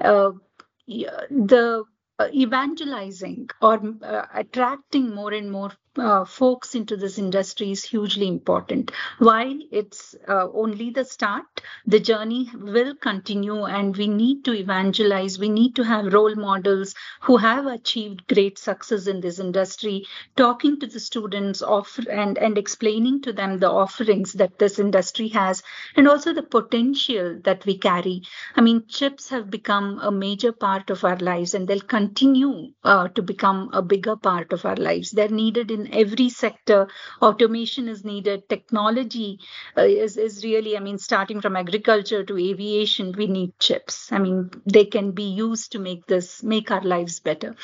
Uh, 0.00 0.32
the 0.86 1.84
uh, 2.18 2.28
evangelizing 2.34 3.48
or 3.60 3.80
uh, 4.02 4.26
attracting 4.34 5.14
more 5.14 5.32
and 5.32 5.50
more 5.50 5.72
uh, 5.98 6.24
folks 6.24 6.74
into 6.74 6.96
this 6.96 7.18
industry 7.18 7.70
is 7.70 7.84
hugely 7.84 8.28
important. 8.28 8.90
While 9.18 9.58
it's 9.70 10.14
uh, 10.28 10.48
only 10.52 10.90
the 10.90 11.04
start, 11.04 11.44
the 11.86 12.00
journey 12.00 12.50
will 12.54 12.94
continue, 12.94 13.64
and 13.64 13.96
we 13.96 14.06
need 14.08 14.44
to 14.44 14.52
evangelize. 14.52 15.38
We 15.38 15.48
need 15.48 15.76
to 15.76 15.84
have 15.84 16.12
role 16.12 16.34
models 16.34 16.94
who 17.22 17.36
have 17.36 17.66
achieved 17.66 18.26
great 18.28 18.58
success 18.58 19.06
in 19.06 19.20
this 19.20 19.38
industry, 19.38 20.06
talking 20.36 20.78
to 20.80 20.86
the 20.86 21.00
students 21.00 21.62
offer, 21.62 22.08
and, 22.10 22.38
and 22.38 22.56
explaining 22.58 23.22
to 23.22 23.32
them 23.32 23.58
the 23.58 23.70
offerings 23.70 24.32
that 24.34 24.58
this 24.58 24.78
industry 24.78 25.28
has 25.28 25.62
and 25.96 26.08
also 26.08 26.32
the 26.32 26.42
potential 26.42 27.38
that 27.44 27.64
we 27.66 27.76
carry. 27.78 28.22
I 28.56 28.60
mean, 28.60 28.86
chips 28.88 29.28
have 29.30 29.50
become 29.50 29.98
a 30.02 30.10
major 30.10 30.52
part 30.52 30.90
of 30.90 31.04
our 31.04 31.16
lives, 31.18 31.54
and 31.54 31.66
they'll 31.68 31.80
continue 31.80 32.72
uh, 32.84 33.08
to 33.08 33.22
become 33.22 33.70
a 33.72 33.82
bigger 33.82 34.16
part 34.16 34.52
of 34.52 34.64
our 34.64 34.76
lives. 34.76 35.10
They're 35.10 35.28
needed 35.28 35.70
in 35.70 35.81
every 35.92 36.28
sector. 36.28 36.88
Automation 37.20 37.88
is 37.88 38.04
needed. 38.04 38.48
Technology 38.48 39.38
uh, 39.76 39.82
is, 39.82 40.16
is 40.16 40.44
really, 40.44 40.76
I 40.76 40.80
mean, 40.80 40.98
starting 40.98 41.40
from 41.40 41.56
agriculture 41.56 42.24
to 42.24 42.38
aviation, 42.38 43.12
we 43.12 43.26
need 43.26 43.58
chips. 43.58 44.12
I 44.12 44.18
mean, 44.18 44.50
they 44.66 44.84
can 44.84 45.12
be 45.12 45.24
used 45.24 45.72
to 45.72 45.78
make 45.78 46.06
this, 46.06 46.42
make 46.42 46.70
our 46.70 46.82
lives 46.82 47.20
better. 47.20 47.54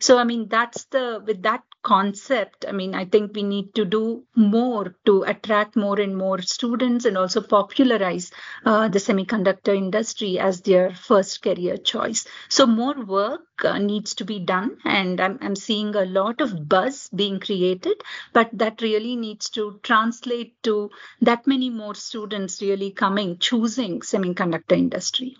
So, 0.00 0.18
I 0.18 0.24
mean, 0.24 0.48
that's 0.48 0.84
the, 0.84 1.22
with 1.24 1.42
that 1.42 1.62
concept, 1.82 2.64
I 2.68 2.72
mean, 2.72 2.94
I 2.94 3.04
think 3.04 3.32
we 3.34 3.42
need 3.42 3.74
to 3.74 3.84
do 3.84 4.24
more 4.34 4.96
to 5.04 5.22
attract 5.22 5.76
more 5.76 6.00
and 6.00 6.16
more 6.16 6.40
students 6.40 7.04
and 7.04 7.16
also 7.18 7.40
popularize 7.42 8.30
uh, 8.64 8.88
the 8.88 8.98
semiconductor 8.98 9.76
industry 9.76 10.38
as 10.38 10.62
their 10.62 10.94
first 10.94 11.42
career 11.42 11.76
choice. 11.76 12.26
So, 12.48 12.66
more 12.66 13.04
work 13.04 13.42
uh, 13.64 13.78
needs 13.78 14.14
to 14.16 14.24
be 14.24 14.38
done, 14.40 14.78
and 14.84 15.20
I'm, 15.20 15.38
I'm 15.42 15.56
seeing 15.56 15.94
a 15.94 16.04
lot 16.04 16.40
of 16.40 16.68
buzz 16.68 17.10
being 17.14 17.38
created, 17.38 17.63
but 17.72 18.50
that 18.52 18.80
really 18.82 18.82
needs 18.82 19.48
to 19.50 19.80
translate 19.82 20.54
to 20.62 20.90
that 21.20 21.46
many 21.46 21.70
more 21.70 21.94
students 21.94 22.60
really 22.60 22.90
coming, 22.90 23.38
choosing 23.38 24.00
semiconductor 24.00 24.72
industry 24.76 25.36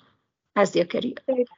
as 0.57 0.73
their 0.73 0.85
career. 0.85 1.14
Right. 1.28 1.49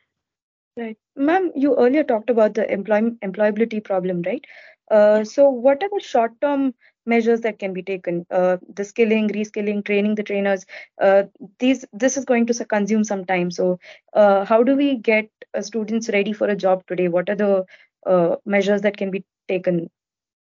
Right. 0.77 0.99
Ma'am, 1.17 1.53
you 1.55 1.77
earlier 1.77 2.05
talked 2.05 2.31
about 2.31 2.55
the 2.55 2.71
employ- 2.71 3.17
employability 3.25 3.83
problem, 3.83 4.23
right? 4.23 4.45
Uh, 4.91 5.25
so, 5.25 5.49
what 5.49 5.83
are 5.83 5.89
the 5.91 6.01
short 6.01 6.33
term 6.41 6.75
measures 7.07 7.41
that 7.41 7.59
can 7.59 7.73
be 7.73 7.83
taken? 7.83 8.27
Uh, 8.31 8.59
the 8.75 8.85
skilling, 8.85 9.29
reskilling, 9.29 9.85
training 9.85 10.15
the 10.15 10.23
trainers. 10.23 10.65
Uh, 11.01 11.25
these 11.59 11.85
this 11.93 12.17
is 12.17 12.25
going 12.25 12.47
to 12.47 12.65
consume 12.65 13.05
some 13.05 13.25
time. 13.25 13.51
So, 13.51 13.79
uh, 14.13 14.45
how 14.45 14.63
do 14.63 14.77
we 14.77 14.97
get 14.97 15.31
uh, 15.55 15.63
students 15.63 16.09
ready 16.11 16.33
for 16.33 16.49
a 16.49 16.57
job 16.57 16.85
today? 16.87 17.09
What 17.09 17.29
are 17.31 17.37
the 17.37 17.65
uh, 18.07 18.37
measures 18.45 18.83
that 18.83 18.97
can 18.97 19.11
be 19.11 19.25
taken, 19.49 19.91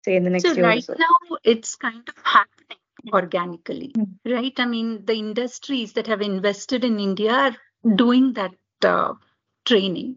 say, 0.04 0.16
in 0.16 0.24
the 0.24 0.30
next 0.30 0.44
so 0.44 0.52
year? 0.52 0.64
right 0.64 0.84
so? 0.84 0.94
now, 0.98 1.36
it's 1.44 1.76
kind 1.76 2.08
of 2.08 2.14
happening 2.24 2.78
organically, 3.12 3.92
mm-hmm. 3.96 4.32
right? 4.32 4.58
I 4.58 4.66
mean, 4.66 5.04
the 5.04 5.14
industries 5.14 5.94
that 5.94 6.06
have 6.06 6.20
invested 6.20 6.84
in 6.84 6.98
India 6.98 7.32
are 7.32 7.56
doing 7.94 8.34
that 8.34 8.52
training 9.68 10.16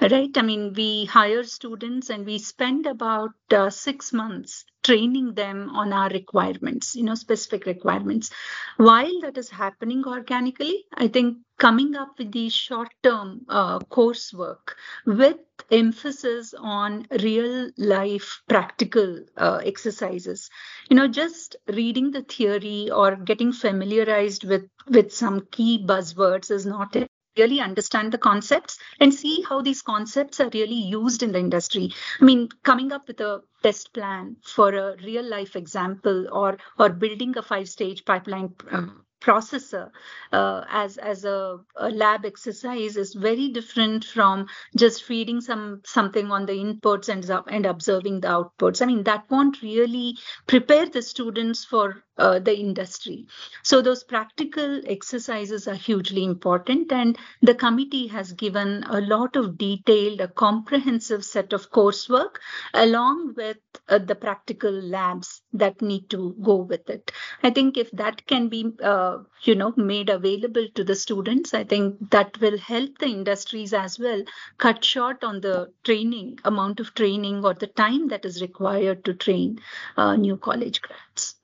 right? 0.00 0.36
I 0.36 0.42
mean 0.42 0.72
we 0.74 1.04
hire 1.06 1.44
students 1.44 2.10
and 2.10 2.26
we 2.26 2.38
spend 2.38 2.86
about 2.86 3.32
uh, 3.50 3.70
6 3.70 4.12
months 4.12 4.64
training 4.82 5.34
them 5.34 5.70
on 5.70 5.92
our 5.92 6.08
requirements 6.10 6.94
you 6.96 7.02
know 7.04 7.14
specific 7.14 7.66
requirements. 7.66 8.30
While 8.76 9.20
that 9.20 9.38
is 9.38 9.50
happening 9.50 10.04
organically 10.06 10.84
i 10.94 11.06
think 11.08 11.38
coming 11.58 11.94
up 11.96 12.18
with 12.18 12.32
these 12.32 12.52
short 12.54 12.88
term 13.02 13.44
uh, 13.48 13.78
coursework 13.96 14.74
with 15.06 15.36
emphasis 15.70 16.54
on 16.58 17.06
real 17.22 17.70
life 17.76 18.42
practical 18.48 19.24
uh, 19.36 19.60
exercises 19.64 20.48
you 20.90 20.96
know 20.96 21.08
just 21.08 21.56
reading 21.68 22.10
the 22.10 22.22
theory 22.22 22.90
or 22.90 23.16
getting 23.16 23.52
familiarized 23.52 24.44
with 24.44 24.68
with 24.88 25.12
some 25.12 25.40
key 25.52 25.84
buzzwords 25.86 26.50
is 26.50 26.66
not 26.66 26.96
really 27.38 27.60
understand 27.60 28.12
the 28.12 28.18
concepts 28.18 28.78
and 29.00 29.14
see 29.14 29.42
how 29.48 29.62
these 29.62 29.82
concepts 29.82 30.40
are 30.40 30.50
really 30.52 30.74
used 30.74 31.22
in 31.22 31.32
the 31.32 31.38
industry. 31.38 31.90
I 32.20 32.24
mean, 32.24 32.48
coming 32.62 32.92
up 32.92 33.08
with 33.08 33.20
a 33.20 33.42
test 33.62 33.92
plan 33.92 34.36
for 34.44 34.74
a 34.74 34.96
real 35.02 35.24
life 35.24 35.56
example 35.56 36.28
or 36.32 36.58
or 36.78 36.90
building 36.90 37.36
a 37.36 37.42
five 37.42 37.68
stage 37.68 38.04
pipeline 38.04 38.54
uh, 38.70 38.86
processor 39.20 39.90
uh, 40.32 40.64
as 40.68 40.96
as 40.98 41.24
a, 41.24 41.58
a, 41.76 41.90
lab 41.90 42.24
exercise 42.24 42.96
is 42.96 43.14
very 43.14 43.48
different 43.48 44.04
from 44.04 44.46
just 44.76 45.02
feeding 45.02 45.40
some 45.40 45.80
something 45.84 46.30
on 46.30 46.46
the 46.46 46.52
inputs 46.52 47.08
and 47.08 47.28
and 47.48 47.66
observing 47.66 48.20
the 48.20 48.28
outputs 48.28 48.80
i 48.80 48.86
mean 48.86 49.02
that 49.02 49.24
won't 49.28 49.60
really 49.62 50.16
prepare 50.46 50.88
the 50.88 51.02
students 51.02 51.64
for 51.64 52.04
uh, 52.18 52.38
the 52.38 52.56
industry. 52.58 53.26
So 53.62 53.80
those 53.80 54.04
practical 54.04 54.80
exercises 54.86 55.68
are 55.68 55.74
hugely 55.74 56.24
important 56.24 56.92
and 56.92 57.16
the 57.42 57.54
committee 57.54 58.06
has 58.08 58.32
given 58.32 58.84
a 58.88 59.00
lot 59.00 59.36
of 59.36 59.56
detailed 59.58 60.20
a 60.20 60.28
comprehensive 60.28 61.24
set 61.24 61.52
of 61.52 61.70
coursework 61.70 62.36
along 62.74 63.34
with 63.36 63.58
uh, 63.88 63.98
the 63.98 64.14
practical 64.14 64.72
labs 64.72 65.42
that 65.52 65.80
need 65.82 66.10
to 66.10 66.34
go 66.42 66.56
with 66.56 66.88
it. 66.90 67.12
I 67.42 67.50
think 67.50 67.76
if 67.76 67.90
that 67.92 68.26
can 68.26 68.48
be 68.48 68.72
uh, 68.82 69.18
you 69.42 69.54
know 69.54 69.72
made 69.76 70.08
available 70.10 70.66
to 70.74 70.84
the 70.84 70.94
students 70.94 71.54
i 71.54 71.62
think 71.64 72.10
that 72.10 72.38
will 72.40 72.58
help 72.58 72.98
the 72.98 73.06
industries 73.06 73.72
as 73.72 73.98
well 73.98 74.22
cut 74.58 74.84
short 74.84 75.22
on 75.24 75.40
the 75.40 75.72
training 75.84 76.38
amount 76.44 76.80
of 76.80 76.94
training 76.94 77.44
or 77.44 77.54
the 77.54 77.66
time 77.66 78.08
that 78.08 78.24
is 78.24 78.40
required 78.42 79.04
to 79.04 79.14
train 79.14 79.58
uh, 79.96 80.16
new 80.16 80.36
college 80.36 80.80
grads 80.82 81.37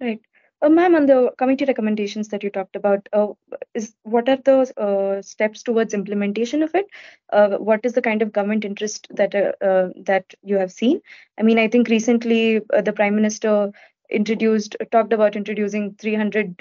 right 0.00 0.20
uh, 0.62 0.70
ma'am, 0.70 0.94
on 0.94 1.04
the 1.06 1.30
committee 1.36 1.66
recommendations 1.66 2.28
that 2.28 2.42
you 2.42 2.48
talked 2.48 2.76
about, 2.76 3.06
uh, 3.12 3.26
is 3.74 3.94
what 4.04 4.26
are 4.26 4.38
the 4.38 4.72
uh, 4.80 5.20
steps 5.20 5.62
towards 5.62 5.92
implementation 5.92 6.62
of 6.62 6.74
it? 6.74 6.86
Uh, 7.30 7.58
what 7.58 7.80
is 7.84 7.92
the 7.92 8.00
kind 8.00 8.22
of 8.22 8.32
government 8.32 8.64
interest 8.64 9.06
that 9.10 9.34
uh, 9.34 9.52
uh, 9.62 9.90
that 10.06 10.32
you 10.42 10.56
have 10.56 10.72
seen? 10.72 11.02
I 11.38 11.42
mean, 11.42 11.58
I 11.58 11.68
think 11.68 11.88
recently 11.88 12.60
the 12.84 12.92
prime 12.94 13.14
minister 13.14 13.70
introduced 14.10 14.76
talked 14.90 15.12
about 15.12 15.36
introducing 15.36 15.94
300 15.98 16.56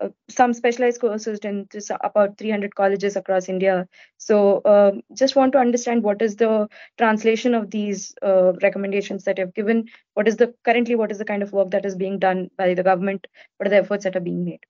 uh, 0.00 0.08
some 0.28 0.52
specialized 0.52 1.00
courses 1.00 1.38
in 1.40 1.68
about 2.02 2.36
300 2.38 2.74
colleges 2.74 3.16
across 3.16 3.48
India. 3.48 3.88
So, 4.18 4.60
um, 4.64 5.00
just 5.14 5.36
want 5.36 5.52
to 5.52 5.58
understand 5.58 6.02
what 6.02 6.20
is 6.20 6.36
the 6.36 6.68
translation 6.98 7.54
of 7.54 7.70
these 7.70 8.14
uh, 8.22 8.52
recommendations 8.62 9.24
that 9.24 9.38
you've 9.38 9.54
given. 9.54 9.86
What 10.14 10.28
is 10.28 10.36
the 10.36 10.54
currently 10.64 10.96
what 10.96 11.10
is 11.10 11.18
the 11.18 11.24
kind 11.24 11.42
of 11.42 11.52
work 11.52 11.70
that 11.70 11.86
is 11.86 11.96
being 11.96 12.18
done 12.18 12.50
by 12.56 12.74
the 12.74 12.82
government? 12.82 13.26
What 13.56 13.68
are 13.68 13.70
the 13.70 13.76
efforts 13.76 14.04
that 14.04 14.16
are 14.16 14.20
being 14.20 14.44
made? 14.44 14.60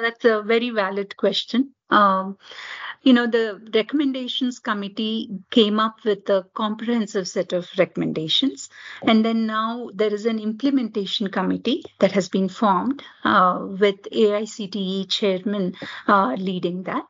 That's 0.00 0.24
a 0.24 0.42
very 0.42 0.70
valid 0.70 1.16
question. 1.16 1.72
Um, 1.90 2.36
you 3.06 3.12
know, 3.12 3.28
the 3.28 3.60
recommendations 3.72 4.58
committee 4.58 5.30
came 5.52 5.78
up 5.78 6.04
with 6.04 6.28
a 6.28 6.44
comprehensive 6.54 7.28
set 7.28 7.52
of 7.52 7.68
recommendations. 7.78 8.68
And 9.06 9.24
then 9.24 9.46
now 9.46 9.90
there 9.94 10.12
is 10.12 10.26
an 10.26 10.40
implementation 10.40 11.28
committee 11.28 11.84
that 12.00 12.10
has 12.10 12.28
been 12.28 12.48
formed 12.48 13.04
uh, 13.22 13.64
with 13.78 14.02
AICTE 14.10 15.08
chairman 15.08 15.76
uh, 16.08 16.34
leading 16.36 16.82
that. 16.82 17.06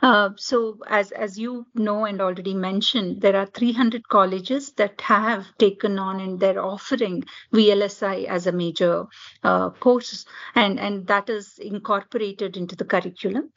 Uh, 0.00 0.30
so 0.36 0.78
as, 0.88 1.10
as 1.10 1.36
you 1.36 1.66
know 1.74 2.04
and 2.04 2.20
already 2.20 2.54
mentioned, 2.54 3.20
there 3.20 3.34
are 3.34 3.46
300 3.46 4.08
colleges 4.08 4.70
that 4.74 5.00
have 5.00 5.46
taken 5.58 5.98
on 5.98 6.20
and 6.20 6.38
they're 6.38 6.64
offering 6.64 7.24
VLSI 7.52 8.26
as 8.26 8.46
a 8.46 8.52
major 8.52 9.06
uh, 9.42 9.70
course. 9.70 10.26
And, 10.54 10.78
and 10.78 11.08
that 11.08 11.28
is 11.28 11.58
incorporated 11.58 12.56
into 12.56 12.76
the 12.76 12.84
curriculum. 12.84 13.50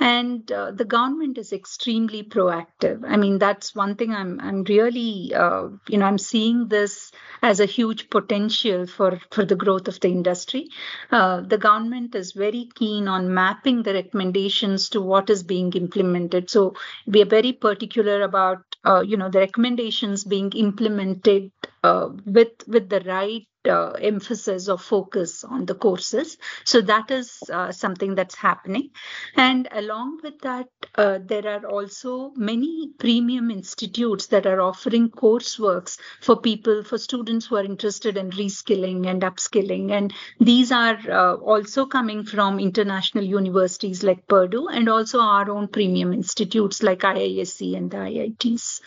And 0.00 0.50
uh, 0.50 0.72
the 0.72 0.84
government 0.84 1.35
is 1.38 1.52
extremely 1.52 2.22
proactive. 2.22 3.04
I 3.06 3.16
mean, 3.16 3.38
that's 3.38 3.74
one 3.74 3.94
thing 3.96 4.12
I'm 4.12 4.40
I'm 4.40 4.64
really 4.64 5.32
uh, 5.34 5.68
you 5.88 5.98
know 5.98 6.06
I'm 6.06 6.18
seeing 6.18 6.68
this 6.68 7.12
as 7.42 7.60
a 7.60 7.66
huge 7.66 8.08
potential 8.10 8.86
for 8.86 9.20
for 9.30 9.44
the 9.44 9.56
growth 9.56 9.88
of 9.88 10.00
the 10.00 10.08
industry. 10.08 10.68
Uh, 11.10 11.40
the 11.40 11.58
government 11.58 12.14
is 12.14 12.32
very 12.32 12.68
keen 12.74 13.08
on 13.08 13.32
mapping 13.32 13.82
the 13.82 13.94
recommendations 13.94 14.88
to 14.90 15.00
what 15.00 15.30
is 15.30 15.42
being 15.42 15.72
implemented. 15.72 16.50
So 16.50 16.74
we 17.06 17.22
are 17.22 17.26
very 17.38 17.52
particular 17.52 18.22
about 18.22 18.58
uh, 18.84 19.00
you 19.00 19.16
know 19.16 19.28
the 19.28 19.40
recommendations 19.40 20.24
being 20.24 20.50
implemented 20.52 21.50
uh, 21.82 22.08
with 22.24 22.52
with 22.66 22.88
the 22.88 23.00
right 23.00 23.46
uh, 23.68 23.90
emphasis 23.92 24.68
or 24.68 24.78
focus 24.78 25.44
on 25.44 25.66
the 25.66 25.74
courses. 25.74 26.38
So 26.64 26.80
that 26.82 27.10
is 27.10 27.42
uh, 27.52 27.72
something 27.72 28.14
that's 28.14 28.34
happening. 28.34 28.90
And 29.36 29.68
along 29.72 30.20
with 30.22 30.40
that, 30.40 30.68
uh, 30.94 31.18
there 31.24 31.46
are 31.46 31.66
also 31.66 32.32
many 32.36 32.90
premium 32.98 33.50
institutes 33.50 34.26
that 34.28 34.46
are 34.46 34.60
offering 34.60 35.10
courseworks 35.10 35.98
for 36.20 36.40
people, 36.40 36.82
for 36.82 36.98
students 36.98 37.46
who 37.46 37.56
are 37.56 37.64
interested 37.64 38.16
in 38.16 38.30
reskilling 38.30 39.06
and 39.06 39.22
upskilling. 39.22 39.90
And 39.90 40.12
these 40.40 40.72
are 40.72 40.98
uh, 41.08 41.34
also 41.34 41.86
coming 41.86 42.24
from 42.24 42.58
international 42.58 43.24
universities 43.24 44.02
like 44.02 44.26
Purdue 44.26 44.68
and 44.68 44.88
also 44.88 45.20
our 45.20 45.50
own 45.50 45.68
premium 45.68 46.12
institutes 46.12 46.82
like 46.82 47.00
IISc 47.00 47.76
and 47.76 47.90
the 47.90 47.98
IITs. 47.98 48.80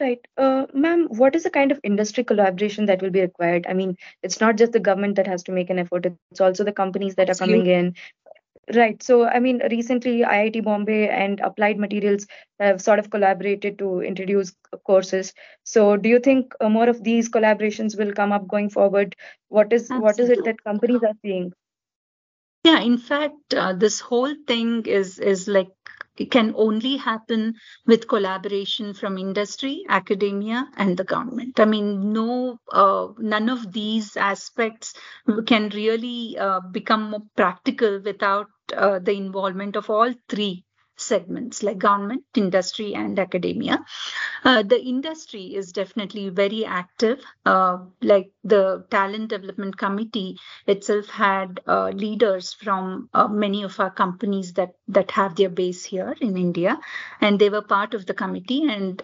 Right. 0.00 0.20
Uh, 0.36 0.66
ma'am, 0.72 1.08
what 1.10 1.34
is 1.34 1.42
the 1.42 1.50
kind 1.50 1.72
of 1.72 1.80
industry 1.82 2.22
collaboration 2.22 2.86
that 2.86 3.02
will 3.02 3.10
be 3.10 3.20
required? 3.20 3.66
I 3.68 3.72
mean, 3.72 3.96
it's 4.22 4.40
not 4.40 4.56
just 4.56 4.72
the 4.72 4.80
government 4.80 5.16
that 5.16 5.26
has 5.26 5.42
to 5.44 5.52
make 5.52 5.70
an 5.70 5.78
effort, 5.78 6.06
it's 6.30 6.40
also 6.40 6.62
the 6.62 6.72
companies 6.72 7.16
that 7.16 7.30
are 7.30 7.34
coming 7.34 7.66
in. 7.66 7.94
Right. 8.74 9.02
So, 9.02 9.24
I 9.24 9.38
mean, 9.40 9.62
recently 9.70 10.20
IIT 10.20 10.62
Bombay 10.62 11.08
and 11.08 11.40
Applied 11.40 11.78
Materials 11.78 12.26
have 12.60 12.82
sort 12.82 12.98
of 12.98 13.10
collaborated 13.10 13.78
to 13.78 14.02
introduce 14.02 14.54
courses. 14.84 15.32
So, 15.64 15.96
do 15.96 16.08
you 16.08 16.20
think 16.20 16.52
uh, 16.60 16.68
more 16.68 16.88
of 16.88 17.02
these 17.02 17.30
collaborations 17.30 17.98
will 17.98 18.12
come 18.12 18.30
up 18.30 18.46
going 18.46 18.68
forward? 18.68 19.16
What 19.48 19.72
is 19.72 19.88
what 19.88 20.20
is 20.20 20.28
it 20.28 20.44
that 20.44 20.62
companies 20.62 21.02
are 21.02 21.14
seeing? 21.22 21.54
Yeah, 22.64 22.80
in 22.80 22.98
fact, 22.98 23.54
uh, 23.54 23.72
this 23.72 24.00
whole 24.00 24.34
thing 24.46 24.84
is 24.84 25.18
is 25.18 25.48
like 25.48 25.68
can 26.26 26.54
only 26.56 26.96
happen 26.96 27.54
with 27.86 28.08
collaboration 28.08 28.94
from 28.94 29.18
industry, 29.18 29.84
academia, 29.88 30.68
and 30.76 30.96
the 30.96 31.04
government. 31.04 31.58
I 31.60 31.64
mean, 31.64 32.12
no, 32.12 32.58
uh, 32.72 33.08
none 33.18 33.48
of 33.48 33.72
these 33.72 34.16
aspects 34.16 34.94
can 35.46 35.68
really 35.70 36.36
uh, 36.38 36.60
become 36.60 37.30
practical 37.36 38.00
without 38.00 38.46
uh, 38.76 38.98
the 38.98 39.12
involvement 39.12 39.76
of 39.76 39.90
all 39.90 40.12
three 40.28 40.64
segments 41.00 41.62
like 41.62 41.78
government, 41.78 42.24
industry, 42.34 42.94
and 42.94 43.18
academia. 43.18 43.84
Uh, 44.44 44.62
the 44.62 44.80
industry 44.80 45.54
is 45.54 45.72
definitely 45.72 46.28
very 46.28 46.64
active. 46.64 47.20
Uh, 47.46 47.78
like 48.02 48.30
the 48.44 48.84
Talent 48.90 49.28
Development 49.30 49.76
Committee 49.76 50.38
itself 50.66 51.06
had 51.08 51.60
uh, 51.66 51.90
leaders 51.90 52.52
from 52.54 53.08
uh, 53.14 53.28
many 53.28 53.62
of 53.62 53.78
our 53.80 53.90
companies 53.90 54.52
that, 54.54 54.74
that 54.88 55.10
have 55.12 55.36
their 55.36 55.48
base 55.48 55.84
here 55.84 56.14
in 56.20 56.36
India, 56.36 56.78
and 57.20 57.38
they 57.38 57.50
were 57.50 57.62
part 57.62 57.94
of 57.94 58.06
the 58.06 58.14
committee. 58.14 58.62
And 58.68 59.02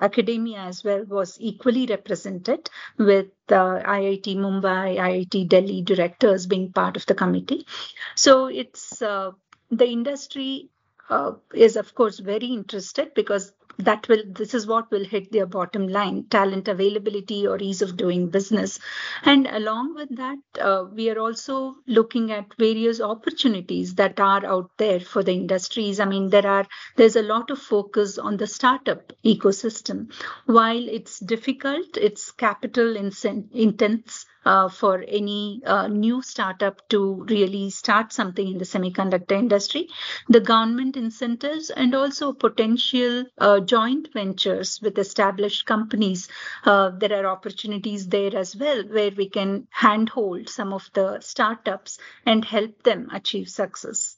academia 0.00 0.58
as 0.60 0.84
well 0.84 1.04
was 1.04 1.36
equally 1.40 1.86
represented 1.86 2.70
with 2.98 3.26
uh, 3.50 3.80
IIT 3.80 4.36
Mumbai, 4.36 4.96
IIT 4.96 5.48
Delhi 5.48 5.82
directors 5.82 6.46
being 6.46 6.72
part 6.72 6.96
of 6.96 7.06
the 7.06 7.14
committee. 7.14 7.66
So 8.14 8.46
it's 8.46 9.02
uh, 9.02 9.32
the 9.70 9.86
industry 9.86 10.68
uh, 11.10 11.32
is 11.54 11.76
of 11.76 11.94
course 11.94 12.18
very 12.18 12.46
interested 12.46 13.12
because 13.14 13.52
that 13.78 14.06
will 14.08 14.22
this 14.26 14.52
is 14.54 14.66
what 14.66 14.90
will 14.90 15.04
hit 15.04 15.30
their 15.32 15.46
bottom 15.46 15.88
line 15.88 16.24
talent 16.30 16.68
availability 16.68 17.46
or 17.46 17.58
ease 17.58 17.82
of 17.82 17.96
doing 17.96 18.28
business. 18.28 18.78
And 19.24 19.46
along 19.46 19.94
with 19.94 20.14
that 20.16 20.38
uh, 20.60 20.84
we 20.92 21.10
are 21.10 21.18
also 21.18 21.76
looking 21.86 22.30
at 22.30 22.54
various 22.58 23.00
opportunities 23.00 23.94
that 23.94 24.20
are 24.20 24.44
out 24.44 24.70
there 24.76 25.00
for 25.00 25.22
the 25.22 25.32
industries. 25.32 26.00
I 26.00 26.04
mean 26.04 26.28
there 26.30 26.46
are 26.46 26.66
there's 26.96 27.16
a 27.16 27.22
lot 27.22 27.50
of 27.50 27.58
focus 27.58 28.18
on 28.18 28.36
the 28.36 28.46
startup 28.46 29.12
ecosystem. 29.24 30.12
While 30.46 30.88
it's 30.88 31.18
difficult 31.20 31.96
it's 31.96 32.30
capital 32.30 32.96
intense 32.96 34.26
uh, 34.44 34.68
for 34.68 35.04
any 35.06 35.62
uh, 35.64 35.86
new 35.88 36.22
startup 36.22 36.88
to 36.88 37.24
really 37.28 37.70
start 37.70 38.12
something 38.12 38.48
in 38.48 38.58
the 38.58 38.64
semiconductor 38.64 39.32
industry, 39.32 39.88
the 40.28 40.40
government 40.40 40.96
incentives, 40.96 41.70
and 41.70 41.94
also 41.94 42.32
potential 42.32 43.24
uh, 43.38 43.60
joint 43.60 44.08
ventures 44.12 44.80
with 44.82 44.98
established 44.98 45.66
companies. 45.66 46.28
Uh, 46.64 46.90
there 46.90 47.14
are 47.20 47.26
opportunities 47.30 48.08
there 48.08 48.36
as 48.36 48.56
well 48.56 48.82
where 48.84 49.10
we 49.10 49.28
can 49.28 49.66
handhold 49.70 50.48
some 50.48 50.72
of 50.72 50.90
the 50.94 51.20
startups 51.20 51.98
and 52.26 52.44
help 52.44 52.82
them 52.82 53.08
achieve 53.12 53.48
success 53.48 54.16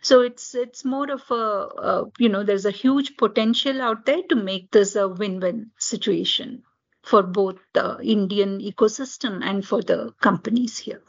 so 0.00 0.20
it's 0.20 0.54
it's 0.54 0.84
more 0.84 1.10
of 1.10 1.30
a, 1.30 1.34
a, 1.34 2.04
you 2.18 2.28
know 2.28 2.42
there's 2.42 2.66
a 2.66 2.70
huge 2.70 3.16
potential 3.16 3.80
out 3.80 4.04
there 4.06 4.22
to 4.28 4.36
make 4.36 4.70
this 4.70 4.96
a 4.96 5.08
win-win 5.08 5.70
situation 5.78 6.62
for 7.08 7.22
both 7.22 7.56
the 7.72 7.98
Indian 8.02 8.60
ecosystem 8.60 9.40
and 9.42 9.66
for 9.66 9.82
the 9.82 10.12
companies 10.20 10.78
here. 10.78 11.02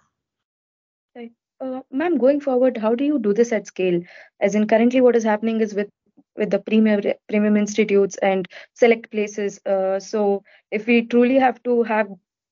Right. 1.16 1.32
Uh, 1.60 1.82
ma'am, 1.92 2.18
going 2.18 2.40
forward, 2.40 2.78
how 2.78 2.96
do 2.96 3.04
you 3.04 3.20
do 3.20 3.34
this 3.34 3.52
at 3.52 3.68
scale? 3.68 4.02
As 4.40 4.56
in, 4.56 4.68
currently, 4.68 5.02
what 5.02 5.16
is 5.16 5.24
happening 5.24 5.62
is 5.62 5.74
with 5.74 5.90
with 6.36 6.52
the 6.52 6.60
premium 6.60 7.02
premium 7.28 7.58
institutes 7.58 8.18
and 8.18 8.48
select 8.74 9.12
places. 9.12 9.60
Uh, 9.66 10.00
so, 10.00 10.44
if 10.72 10.88
we 10.88 11.02
truly 11.06 11.38
have 11.38 11.62
to 11.64 11.84
have 11.84 12.08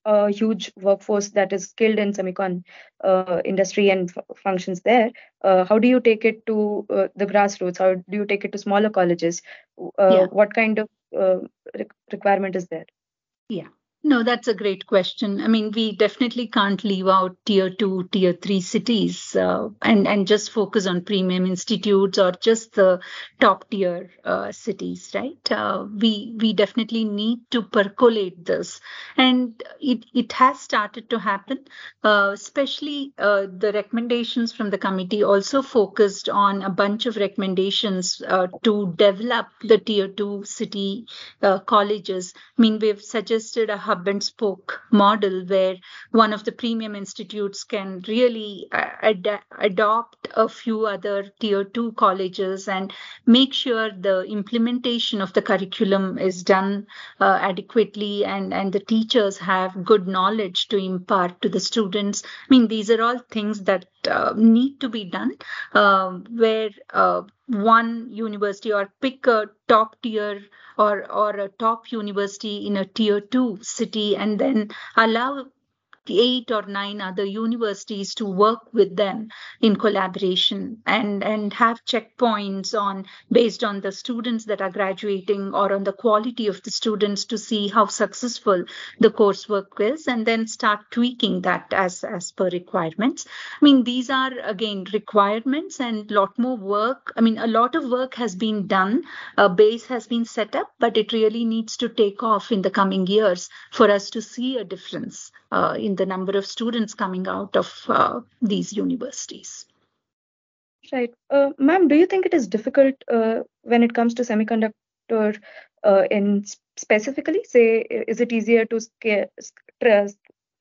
a 0.05 0.29
huge 0.31 0.71
workforce 0.81 1.29
that 1.29 1.53
is 1.53 1.65
skilled 1.69 1.99
in 1.99 2.11
semicon 2.13 2.63
uh, 3.03 3.41
industry 3.45 3.89
and 3.89 4.11
f- 4.17 4.37
functions 4.43 4.81
there, 4.81 5.11
uh, 5.43 5.63
how 5.65 5.79
do 5.79 5.87
you 5.87 6.01
take 6.01 6.25
it 6.25 6.45
to 6.47 6.85
uh, 6.89 7.07
the 7.15 7.25
grassroots? 7.25 7.77
How 7.77 7.93
do 7.95 8.17
you 8.21 8.25
take 8.25 8.45
it 8.45 8.51
to 8.53 8.57
smaller 8.57 8.89
colleges? 8.89 9.41
Uh, 9.79 10.09
yeah. 10.19 10.25
What 10.27 10.53
kind 10.53 10.79
of 10.79 10.89
uh, 11.17 11.39
re- 11.77 11.91
requirement 12.11 12.55
is 12.55 12.67
there? 12.67 12.85
Yeah. 13.49 13.67
No, 14.09 14.23
that's 14.23 14.47
a 14.47 14.53
great 14.53 14.87
question. 14.87 15.41
I 15.41 15.47
mean, 15.49 15.71
we 15.71 15.93
definitely 15.95 16.47
can't 16.47 16.81
leave 16.85 17.07
out 17.09 17.35
tier 17.45 17.69
two, 17.69 18.07
tier 18.13 18.31
three 18.31 18.61
cities 18.61 19.35
uh, 19.35 19.67
and 19.81 20.07
and 20.07 20.25
just 20.25 20.51
focus 20.51 20.87
on 20.87 21.03
premium 21.03 21.45
institutes 21.45 22.17
or 22.17 22.31
just 22.31 22.73
the 22.75 23.01
top 23.41 23.69
tier 23.69 24.09
uh, 24.23 24.51
cities, 24.53 25.11
right? 25.13 25.51
Uh, 25.51 25.87
we 25.93 26.33
we 26.39 26.53
definitely 26.53 27.03
need 27.03 27.39
to 27.51 27.61
percolate 27.61 28.45
this, 28.45 28.79
and 29.17 29.61
it 29.81 30.05
it 30.13 30.31
has 30.31 30.59
started 30.61 31.09
to 31.09 31.19
happen. 31.19 31.65
Uh, 32.03 32.29
especially 32.33 33.11
uh, 33.17 33.45
the 33.57 33.71
recommendations 33.73 34.53
from 34.53 34.69
the 34.69 34.77
committee 34.77 35.21
also 35.23 35.61
focused 35.61 36.29
on 36.29 36.61
a 36.61 36.69
bunch 36.69 37.05
of 37.05 37.17
recommendations 37.17 38.21
uh, 38.27 38.47
to 38.63 38.93
develop 38.95 39.47
the 39.63 39.77
tier 39.77 40.07
two 40.07 40.43
city 40.45 41.05
colleges. 41.65 42.33
I 42.57 42.61
mean, 42.61 42.79
we've 42.79 43.01
suggested 43.01 43.69
a 43.69 43.77
hub 43.77 43.96
and 44.05 44.21
spoke 44.21 44.81
model 44.91 45.45
where 45.45 45.75
one 46.11 46.33
of 46.33 46.43
the 46.43 46.51
premium 46.51 46.95
institutes 46.95 47.63
can 47.63 48.03
really 48.07 48.67
uh, 48.71 48.89
ad- 49.01 49.39
adopt 49.57 50.27
a 50.35 50.47
few 50.49 50.85
other 50.85 51.31
tier 51.39 51.63
two 51.63 51.93
colleges 51.93 52.67
and 52.67 52.93
make 53.25 53.53
sure 53.53 53.89
the 53.91 54.23
implementation 54.23 55.21
of 55.21 55.31
the 55.33 55.41
curriculum 55.41 56.17
is 56.17 56.43
done 56.43 56.85
uh, 57.21 57.39
adequately 57.41 58.25
and, 58.25 58.53
and 58.53 58.73
the 58.73 58.79
teachers 58.79 59.37
have 59.37 59.85
good 59.85 60.07
knowledge 60.07 60.67
to 60.67 60.77
impart 60.77 61.41
to 61.41 61.49
the 61.49 61.59
students. 61.59 62.23
I 62.23 62.27
mean, 62.49 62.67
these 62.67 62.91
are 62.91 63.01
all 63.01 63.19
things 63.31 63.63
that 63.63 63.85
uh, 64.07 64.33
need 64.35 64.79
to 64.81 64.89
be 64.89 65.03
done 65.05 65.31
uh, 65.73 66.11
where 66.29 66.69
uh, 66.93 67.21
one 67.47 68.07
university 68.11 68.71
or 68.73 68.91
pick 69.01 69.27
a 69.27 69.49
top 69.67 69.95
tier 70.01 70.41
or 70.77 71.11
or 71.11 71.31
a 71.31 71.49
top 71.49 71.91
university 71.91 72.65
in 72.67 72.77
a 72.77 72.85
tier 72.85 73.19
2 73.21 73.59
city 73.61 74.15
and 74.15 74.39
then 74.39 74.69
allow 74.95 75.45
eight 76.09 76.51
or 76.51 76.63
nine 76.63 77.01
other 77.01 77.25
universities 77.25 78.13
to 78.15 78.25
work 78.25 78.73
with 78.73 78.95
them 78.95 79.29
in 79.61 79.75
collaboration 79.75 80.81
and 80.85 81.23
and 81.23 81.53
have 81.53 81.83
checkpoints 81.85 82.73
on 82.79 83.05
based 83.31 83.63
on 83.63 83.81
the 83.81 83.91
students 83.91 84.45
that 84.45 84.61
are 84.61 84.69
graduating 84.69 85.53
or 85.53 85.73
on 85.73 85.83
the 85.83 85.93
quality 85.93 86.47
of 86.47 86.61
the 86.63 86.71
students 86.71 87.25
to 87.25 87.37
see 87.37 87.67
how 87.67 87.85
successful 87.85 88.63
the 88.99 89.09
coursework 89.09 89.79
is 89.79 90.07
and 90.07 90.25
then 90.25 90.47
start 90.47 90.79
tweaking 90.91 91.41
that 91.41 91.71
as 91.73 92.03
as 92.03 92.31
per 92.31 92.49
requirements. 92.49 93.25
I 93.61 93.65
mean 93.65 93.83
these 93.83 94.09
are 94.09 94.31
again 94.43 94.85
requirements 94.93 95.79
and 95.79 96.09
a 96.09 96.13
lot 96.13 96.37
more 96.37 96.57
work. 96.57 97.13
I 97.15 97.21
mean 97.21 97.37
a 97.37 97.47
lot 97.47 97.75
of 97.75 97.89
work 97.89 98.15
has 98.15 98.35
been 98.35 98.67
done. 98.67 99.03
A 99.37 99.49
base 99.49 99.85
has 99.87 100.07
been 100.07 100.25
set 100.25 100.55
up 100.55 100.71
but 100.79 100.97
it 100.97 101.13
really 101.13 101.45
needs 101.45 101.77
to 101.77 101.89
take 101.89 102.23
off 102.23 102.51
in 102.51 102.61
the 102.61 102.71
coming 102.71 103.07
years 103.07 103.49
for 103.71 103.89
us 103.89 104.09
to 104.11 104.21
see 104.21 104.57
a 104.57 104.63
difference 104.63 105.31
uh, 105.51 105.75
in 105.79 105.95
the 105.95 106.05
number 106.05 106.37
of 106.37 106.45
students 106.45 106.93
coming 106.93 107.27
out 107.27 107.55
of 107.55 107.83
uh, 107.87 108.19
these 108.41 108.73
universities. 108.73 109.65
Right. 110.91 111.13
Uh, 111.29 111.49
ma'am, 111.57 111.87
do 111.87 111.95
you 111.95 112.05
think 112.05 112.25
it 112.25 112.33
is 112.33 112.47
difficult 112.47 112.95
uh, 113.11 113.41
when 113.63 113.83
it 113.83 113.93
comes 113.93 114.13
to 114.15 114.21
semiconductor 114.23 115.39
uh, 115.83 116.03
in 116.09 116.45
specifically? 116.77 117.43
Say, 117.43 117.79
is 117.81 118.21
it 118.21 118.31
easier 118.31 118.65
to 118.65 118.79
scale, 118.79 119.25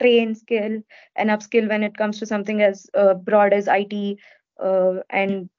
train, 0.01 0.35
scale, 0.35 0.83
and 1.14 1.31
upskill 1.31 1.68
when 1.68 1.83
it 1.83 1.96
comes 1.96 2.18
to 2.18 2.27
something 2.27 2.61
as 2.61 2.87
uh, 2.94 3.14
broad 3.14 3.53
as 3.53 3.68
IT? 3.68 4.18
and 5.11 5.51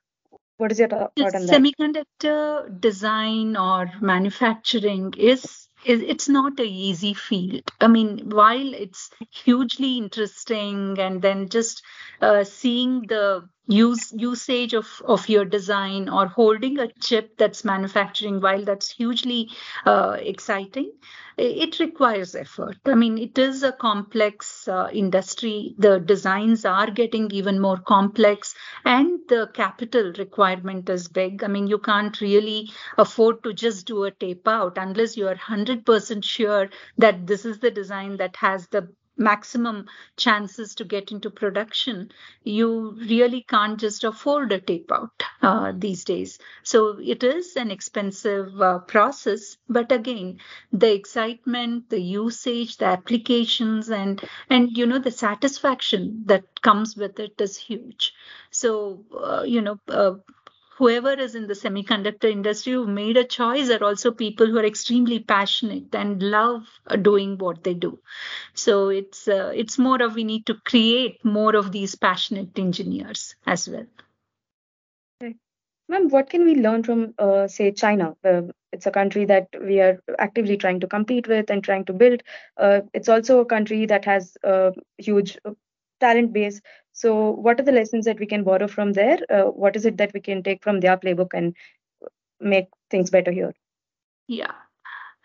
what 0.57 0.71
is 0.71 0.79
your 0.79 0.87
thought 0.87 1.11
on 1.17 1.45
that? 1.45 1.61
Semiconductor 2.23 2.81
design 2.81 3.55
or 3.55 3.91
manufacturing 4.01 5.13
is 5.17 5.66
it's 5.89 6.29
not 6.29 6.59
a 6.59 6.63
easy 6.63 7.13
field. 7.13 7.63
I 7.81 7.87
mean 7.87 8.29
while 8.29 8.73
it's 8.73 9.09
hugely 9.31 9.97
interesting 9.97 10.97
and 10.99 11.21
then 11.21 11.49
just 11.49 11.83
uh, 12.21 12.43
seeing 12.43 13.01
the 13.07 13.47
use 13.67 14.13
usage 14.13 14.73
of 14.73 15.01
of 15.05 15.27
your 15.29 15.45
design 15.45 16.09
or 16.09 16.27
holding 16.27 16.79
a 16.79 16.91
chip 17.01 17.37
that's 17.37 17.65
manufacturing 17.65 18.39
while 18.41 18.63
that's 18.63 18.89
hugely 18.89 19.49
uh, 19.85 20.17
exciting 20.19 20.91
it 21.37 21.79
requires 21.79 22.33
effort. 22.33 22.77
I 22.85 22.95
mean 22.95 23.17
it 23.17 23.37
is 23.37 23.61
a 23.61 23.71
complex 23.71 24.67
uh, 24.67 24.89
industry. 24.91 25.75
The 25.77 25.99
designs 25.99 26.65
are 26.65 26.89
getting 26.89 27.29
even 27.31 27.59
more 27.59 27.77
complex 27.77 28.55
and 28.85 29.19
the 29.27 29.47
capital 29.53 30.11
requirement 30.17 30.89
is 30.89 31.07
big. 31.07 31.43
I 31.43 31.47
mean 31.47 31.67
you 31.67 31.77
can't 31.77 32.19
really 32.21 32.71
afford 32.97 33.43
to 33.43 33.53
just 33.53 33.85
do 33.85 34.05
a 34.05 34.11
tape 34.11 34.47
out 34.47 34.77
unless 34.77 35.15
you 35.15 35.27
are 35.27 35.35
100% 35.35 36.23
sure 36.23 36.69
that 36.97 37.27
this 37.27 37.45
is 37.45 37.59
the 37.59 37.71
design 37.71 38.17
that 38.17 38.35
has 38.37 38.67
the 38.69 38.89
maximum 39.17 39.87
chances 40.15 40.75
to 40.75 40.83
get 40.85 41.11
into 41.11 41.29
production, 41.29 42.11
you 42.43 42.91
really 43.09 43.41
can't 43.43 43.79
just 43.79 44.03
afford 44.03 44.51
a 44.51 44.59
tape 44.61 44.91
out 44.91 45.23
uh, 45.41 45.73
these 45.75 46.03
days. 46.03 46.39
So 46.63 46.99
it 46.99 47.23
is 47.23 47.55
an 47.55 47.71
expensive 47.71 48.59
uh, 48.61 48.79
process, 48.79 49.57
but 49.69 49.91
again, 49.91 50.39
the 50.71 50.93
excitement, 50.93 51.89
the 51.89 51.99
usage, 52.01 52.77
the 52.77 52.85
applications, 52.85 53.89
and 53.89 54.21
and 54.49 54.75
you 54.77 54.85
know 54.85 54.99
the 54.99 55.11
satisfaction 55.11 56.23
that 56.25 56.61
comes 56.61 56.95
with 56.95 57.19
it 57.19 57.39
is 57.39 57.57
huge. 57.57 58.13
So 58.51 59.03
uh, 59.17 59.43
you 59.43 59.61
know 59.61 59.79
uh, 59.89 60.15
whoever 60.77 61.13
is 61.13 61.35
in 61.35 61.47
the 61.47 61.53
semiconductor 61.53 62.29
industry 62.31 62.73
who 62.73 62.87
made 62.87 63.17
a 63.17 63.23
choice 63.23 63.69
are 63.69 63.83
also 63.83 64.11
people 64.11 64.47
who 64.47 64.57
are 64.57 64.65
extremely 64.65 65.19
passionate 65.19 65.93
and 65.93 66.21
love 66.21 66.67
doing 67.01 67.37
what 67.37 67.63
they 67.63 67.73
do. 67.73 67.99
So 68.53 68.89
it's 68.89 69.27
uh, 69.27 69.51
it's 69.55 69.77
more 69.79 70.01
of 70.01 70.15
we 70.15 70.23
need 70.23 70.45
to 70.47 70.55
create 70.65 71.23
more 71.25 71.55
of 71.55 71.71
these 71.71 71.95
passionate 71.95 72.57
engineers 72.59 73.35
as 73.45 73.67
well. 73.67 73.87
Ma'am 75.89 76.09
what 76.09 76.29
can 76.29 76.43
we 76.43 76.55
learn 76.55 76.83
from 76.83 77.13
uh, 77.17 77.47
say 77.47 77.71
china? 77.71 78.15
Uh, 78.23 78.41
it's 78.73 78.85
a 78.85 78.91
country 78.91 79.25
that 79.25 79.47
we 79.61 79.79
are 79.79 80.01
actively 80.19 80.57
trying 80.57 80.81
to 80.81 80.87
compete 80.87 81.27
with 81.27 81.49
and 81.49 81.63
trying 81.63 81.85
to 81.85 81.93
build. 81.93 82.23
Uh, 82.57 82.81
it's 82.93 83.09
also 83.09 83.39
a 83.39 83.45
country 83.45 83.85
that 83.85 84.05
has 84.05 84.37
a 84.43 84.73
huge 84.97 85.37
talent 85.99 86.33
base 86.33 86.61
so, 86.97 87.29
what 87.29 87.59
are 87.59 87.63
the 87.63 87.71
lessons 87.71 88.05
that 88.05 88.19
we 88.19 88.25
can 88.25 88.43
borrow 88.43 88.67
from 88.67 88.93
there? 88.93 89.19
Uh, 89.29 89.43
what 89.43 89.75
is 89.75 89.85
it 89.85 89.97
that 89.97 90.13
we 90.15 90.19
can 90.19 90.41
take 90.41 90.63
from 90.63 90.79
their 90.79 90.97
playbook 90.97 91.29
and 91.35 91.55
make 92.39 92.69
things 92.89 93.11
better 93.11 93.29
here? 93.31 93.53
Yeah. 94.27 94.53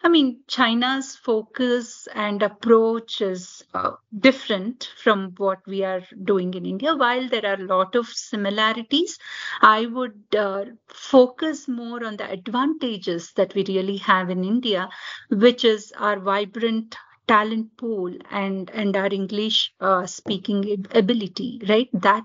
I 0.04 0.10
mean, 0.10 0.40
China's 0.48 1.16
focus 1.16 2.08
and 2.14 2.42
approach 2.42 3.22
is 3.22 3.64
uh, 3.72 3.92
different 4.18 4.90
from 4.98 5.32
what 5.38 5.60
we 5.66 5.82
are 5.82 6.02
doing 6.24 6.52
in 6.52 6.66
India. 6.66 6.94
While 6.94 7.26
there 7.30 7.46
are 7.46 7.54
a 7.54 7.64
lot 7.64 7.94
of 7.94 8.06
similarities, 8.08 9.18
I 9.62 9.86
would 9.86 10.24
uh, 10.36 10.64
focus 10.88 11.68
more 11.68 12.04
on 12.04 12.18
the 12.18 12.30
advantages 12.30 13.32
that 13.36 13.54
we 13.54 13.64
really 13.66 13.96
have 13.98 14.28
in 14.28 14.44
India, 14.44 14.90
which 15.30 15.64
is 15.64 15.90
our 15.96 16.20
vibrant 16.20 16.96
talent 17.32 17.68
pool 17.82 18.14
and 18.42 18.70
and 18.82 18.96
our 19.02 19.12
english 19.20 19.58
uh, 19.80 20.04
speaking 20.06 20.62
ability 21.02 21.50
right? 21.68 21.88
That 22.08 22.24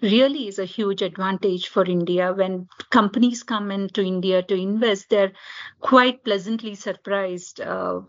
really 0.00 0.48
is 0.48 0.58
a 0.58 0.64
huge 0.64 1.02
advantage 1.02 1.68
for 1.68 1.84
india. 1.84 2.32
When 2.32 2.68
companies 2.90 3.42
come 3.42 3.70
into 3.70 4.02
india 4.02 4.42
to 4.42 4.54
invest 4.54 5.10
they're 5.10 5.32
quite 5.80 6.24
pleasantly 6.24 6.74
surprised 6.74 7.60
uh, 7.60 8.00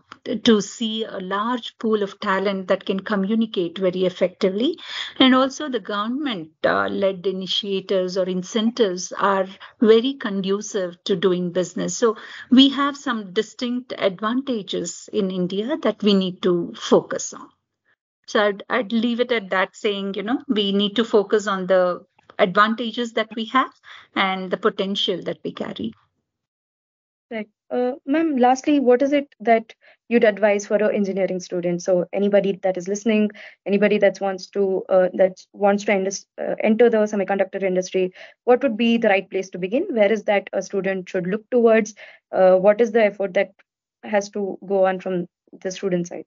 to 0.44 0.60
see 0.60 1.04
a 1.04 1.18
large 1.18 1.76
pool 1.78 2.02
of 2.02 2.18
talent 2.20 2.68
that 2.68 2.84
can 2.84 3.00
communicate 3.00 3.78
very 3.78 4.04
effectively. 4.04 4.78
And 5.18 5.34
also 5.34 5.68
the 5.68 5.80
government 5.80 6.50
uh, 6.64 6.88
led 6.88 7.26
initiatives 7.26 8.16
or 8.16 8.24
incentives 8.24 9.12
are 9.12 9.46
very 9.80 10.14
conducive 10.14 11.02
to 11.04 11.16
doing 11.16 11.52
business. 11.52 11.96
So 11.96 12.16
we 12.50 12.68
have 12.70 12.96
some 12.96 13.32
distinct 13.32 13.92
advantages 13.98 15.08
in 15.12 15.30
india 15.30 15.76
that 15.82 16.02
we 16.02 16.14
need 16.14 16.42
to 16.42 16.72
focus 16.76 17.32
on. 17.34 17.48
So 18.26 18.40
I'd, 18.42 18.62
I'd 18.68 18.92
leave 18.92 19.20
it 19.20 19.32
at 19.32 19.50
that, 19.50 19.76
saying, 19.76 20.14
you 20.14 20.22
know, 20.22 20.42
we 20.48 20.72
need 20.72 20.96
to 20.96 21.04
focus 21.04 21.46
on 21.46 21.66
the 21.66 22.04
advantages 22.38 23.12
that 23.12 23.28
we 23.36 23.44
have 23.46 23.70
and 24.16 24.50
the 24.50 24.56
potential 24.56 25.22
that 25.22 25.38
we 25.44 25.52
carry. 25.52 25.92
Right. 27.30 27.48
Uh, 27.70 27.92
ma'am, 28.06 28.36
lastly, 28.36 28.80
what 28.80 29.02
is 29.02 29.12
it 29.12 29.34
that 29.40 29.74
you'd 30.08 30.24
advise 30.24 30.66
for 30.66 30.76
an 30.76 30.94
engineering 30.94 31.40
student? 31.40 31.82
So 31.82 32.06
anybody 32.12 32.60
that 32.62 32.76
is 32.76 32.86
listening, 32.86 33.30
anybody 33.66 33.98
that 33.98 34.20
wants 34.20 34.46
to 34.50 34.84
uh, 34.88 35.08
that 35.14 35.40
wants 35.52 35.84
to 35.84 35.92
uh, 36.38 36.54
enter 36.62 36.90
the 36.90 36.98
semiconductor 36.98 37.62
industry, 37.62 38.12
what 38.44 38.62
would 38.62 38.76
be 38.76 38.98
the 38.98 39.08
right 39.08 39.28
place 39.28 39.50
to 39.50 39.58
begin? 39.58 39.86
Where 39.90 40.12
is 40.12 40.24
that 40.24 40.48
a 40.52 40.62
student 40.62 41.08
should 41.08 41.26
look 41.26 41.48
towards? 41.50 41.94
Uh, 42.30 42.56
what 42.56 42.80
is 42.80 42.92
the 42.92 43.04
effort 43.04 43.34
that 43.34 43.52
has 44.02 44.30
to 44.30 44.58
go 44.64 44.86
on 44.86 45.00
from 45.00 45.26
the 45.60 45.70
student 45.70 46.06
side? 46.06 46.26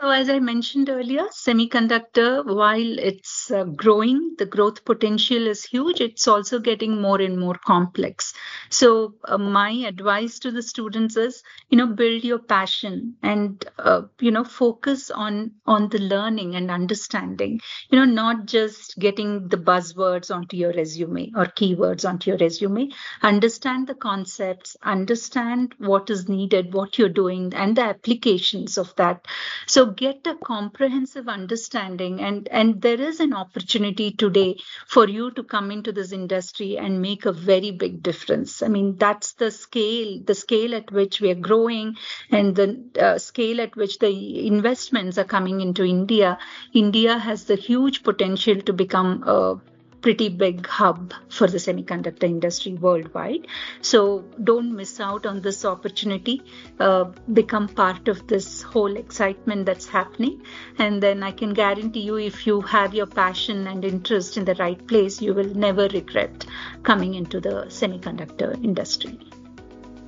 So, 0.00 0.10
as 0.10 0.30
I 0.30 0.38
mentioned 0.38 0.88
earlier, 0.88 1.24
semiconductor, 1.32 2.44
while 2.46 2.98
it's 3.00 3.50
uh, 3.50 3.64
growing, 3.64 4.36
the 4.38 4.46
growth 4.46 4.84
potential 4.84 5.48
is 5.48 5.64
huge. 5.64 6.00
It's 6.00 6.28
also 6.28 6.60
getting 6.60 7.00
more 7.00 7.20
and 7.20 7.36
more 7.36 7.56
complex. 7.66 8.32
So, 8.70 9.14
uh, 9.24 9.38
my 9.38 9.70
advice 9.72 10.38
to 10.40 10.52
the 10.52 10.62
students 10.62 11.16
is, 11.16 11.42
you 11.68 11.76
know, 11.78 11.88
build 11.88 12.22
your 12.22 12.38
passion 12.38 13.16
and, 13.24 13.64
uh, 13.76 14.02
you 14.20 14.30
know, 14.30 14.44
focus 14.44 15.10
on 15.10 15.52
on 15.66 15.88
the 15.88 15.98
learning 15.98 16.54
and 16.54 16.70
understanding. 16.70 17.60
You 17.90 17.98
know, 17.98 18.04
not 18.04 18.46
just 18.46 18.98
getting 19.00 19.48
the 19.48 19.56
buzzwords 19.56 20.32
onto 20.32 20.56
your 20.56 20.72
resume 20.74 21.32
or 21.34 21.46
keywords 21.46 22.08
onto 22.08 22.30
your 22.30 22.38
resume. 22.38 22.90
Understand 23.22 23.88
the 23.88 23.96
concepts, 23.96 24.76
understand 24.84 25.74
what 25.78 26.08
is 26.08 26.28
needed, 26.28 26.72
what 26.72 26.98
you're 26.98 27.08
doing, 27.08 27.52
and 27.52 27.76
the 27.76 27.82
applications 27.82 28.78
of 28.78 28.94
that. 28.94 29.26
So 29.66 29.87
get 29.88 30.26
a 30.26 30.34
comprehensive 30.36 31.28
understanding 31.28 32.20
and 32.20 32.48
and 32.48 32.80
there 32.82 33.00
is 33.00 33.20
an 33.20 33.32
opportunity 33.32 34.10
today 34.10 34.56
for 34.86 35.08
you 35.08 35.30
to 35.32 35.42
come 35.42 35.70
into 35.70 35.92
this 35.92 36.12
industry 36.12 36.76
and 36.78 37.02
make 37.02 37.26
a 37.26 37.32
very 37.32 37.70
big 37.70 38.02
difference. 38.02 38.62
I 38.62 38.68
mean 38.68 38.96
that's 38.96 39.32
the 39.32 39.50
scale 39.50 40.20
the 40.24 40.34
scale 40.34 40.74
at 40.74 40.90
which 40.92 41.20
we 41.20 41.30
are 41.30 41.42
growing 41.48 41.96
and 42.30 42.54
the 42.54 42.68
uh, 43.00 43.18
scale 43.18 43.60
at 43.60 43.76
which 43.76 43.98
the 43.98 44.46
investments 44.46 45.18
are 45.18 45.24
coming 45.24 45.60
into 45.60 45.84
india. 45.84 46.38
India 46.72 47.18
has 47.18 47.44
the 47.44 47.56
huge 47.56 48.02
potential 48.02 48.60
to 48.62 48.72
become 48.72 49.22
a 49.26 49.60
pretty 50.00 50.28
big 50.28 50.66
hub 50.66 51.12
for 51.28 51.46
the 51.46 51.58
semiconductor 51.58 52.24
industry 52.24 52.74
worldwide. 52.74 53.46
So 53.80 54.24
don't 54.42 54.74
miss 54.74 55.00
out 55.00 55.26
on 55.26 55.40
this 55.42 55.64
opportunity. 55.64 56.42
Uh, 56.78 57.04
become 57.32 57.68
part 57.68 58.08
of 58.08 58.26
this 58.26 58.62
whole 58.62 58.96
excitement 58.96 59.66
that's 59.66 59.86
happening. 59.86 60.42
And 60.78 61.02
then 61.02 61.22
I 61.22 61.32
can 61.32 61.52
guarantee 61.52 62.00
you, 62.00 62.16
if 62.16 62.46
you 62.46 62.60
have 62.62 62.94
your 62.94 63.06
passion 63.06 63.66
and 63.66 63.84
interest 63.84 64.36
in 64.36 64.44
the 64.44 64.54
right 64.54 64.86
place, 64.86 65.20
you 65.20 65.34
will 65.34 65.54
never 65.54 65.88
regret 65.88 66.46
coming 66.82 67.14
into 67.14 67.40
the 67.40 67.66
semiconductor 67.68 68.62
industry. 68.64 69.18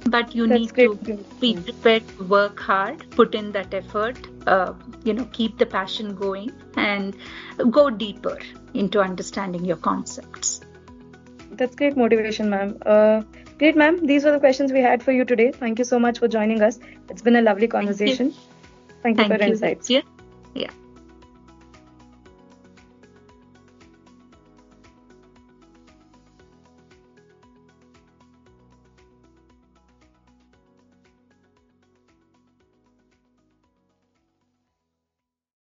But 0.06 0.34
you 0.34 0.46
That's 0.46 0.60
need 0.60 0.74
great. 0.74 1.04
to 1.04 1.16
be 1.40 1.54
prepared 1.54 2.06
to 2.08 2.24
work 2.24 2.58
hard, 2.58 3.10
put 3.10 3.34
in 3.34 3.52
that 3.52 3.74
effort, 3.74 4.18
uh, 4.46 4.72
you 5.04 5.12
know, 5.12 5.24
keep 5.32 5.58
the 5.58 5.66
passion 5.66 6.14
going, 6.14 6.52
and 6.76 7.16
go 7.70 7.90
deeper 7.90 8.38
into 8.74 9.00
understanding 9.00 9.64
your 9.64 9.76
concepts. 9.76 10.60
That's 11.52 11.74
great 11.74 11.96
motivation, 11.96 12.48
ma'am. 12.48 12.78
Uh, 12.86 13.22
great, 13.58 13.76
ma'am. 13.76 14.06
These 14.06 14.24
were 14.24 14.32
the 14.32 14.40
questions 14.40 14.72
we 14.72 14.80
had 14.80 15.02
for 15.02 15.12
you 15.12 15.24
today. 15.24 15.52
Thank 15.52 15.78
you 15.78 15.84
so 15.84 15.98
much 15.98 16.18
for 16.18 16.28
joining 16.28 16.62
us. 16.62 16.78
It's 17.08 17.22
been 17.22 17.36
a 17.36 17.42
lovely 17.42 17.68
conversation. 17.68 18.32
Thank 19.02 19.18
you, 19.18 19.24
Thank 19.24 19.32
for 19.32 19.38
your 19.38 19.46
you. 19.46 19.52
insights. 19.52 19.90
Yeah. 19.90 20.02
Yeah. 20.54 20.70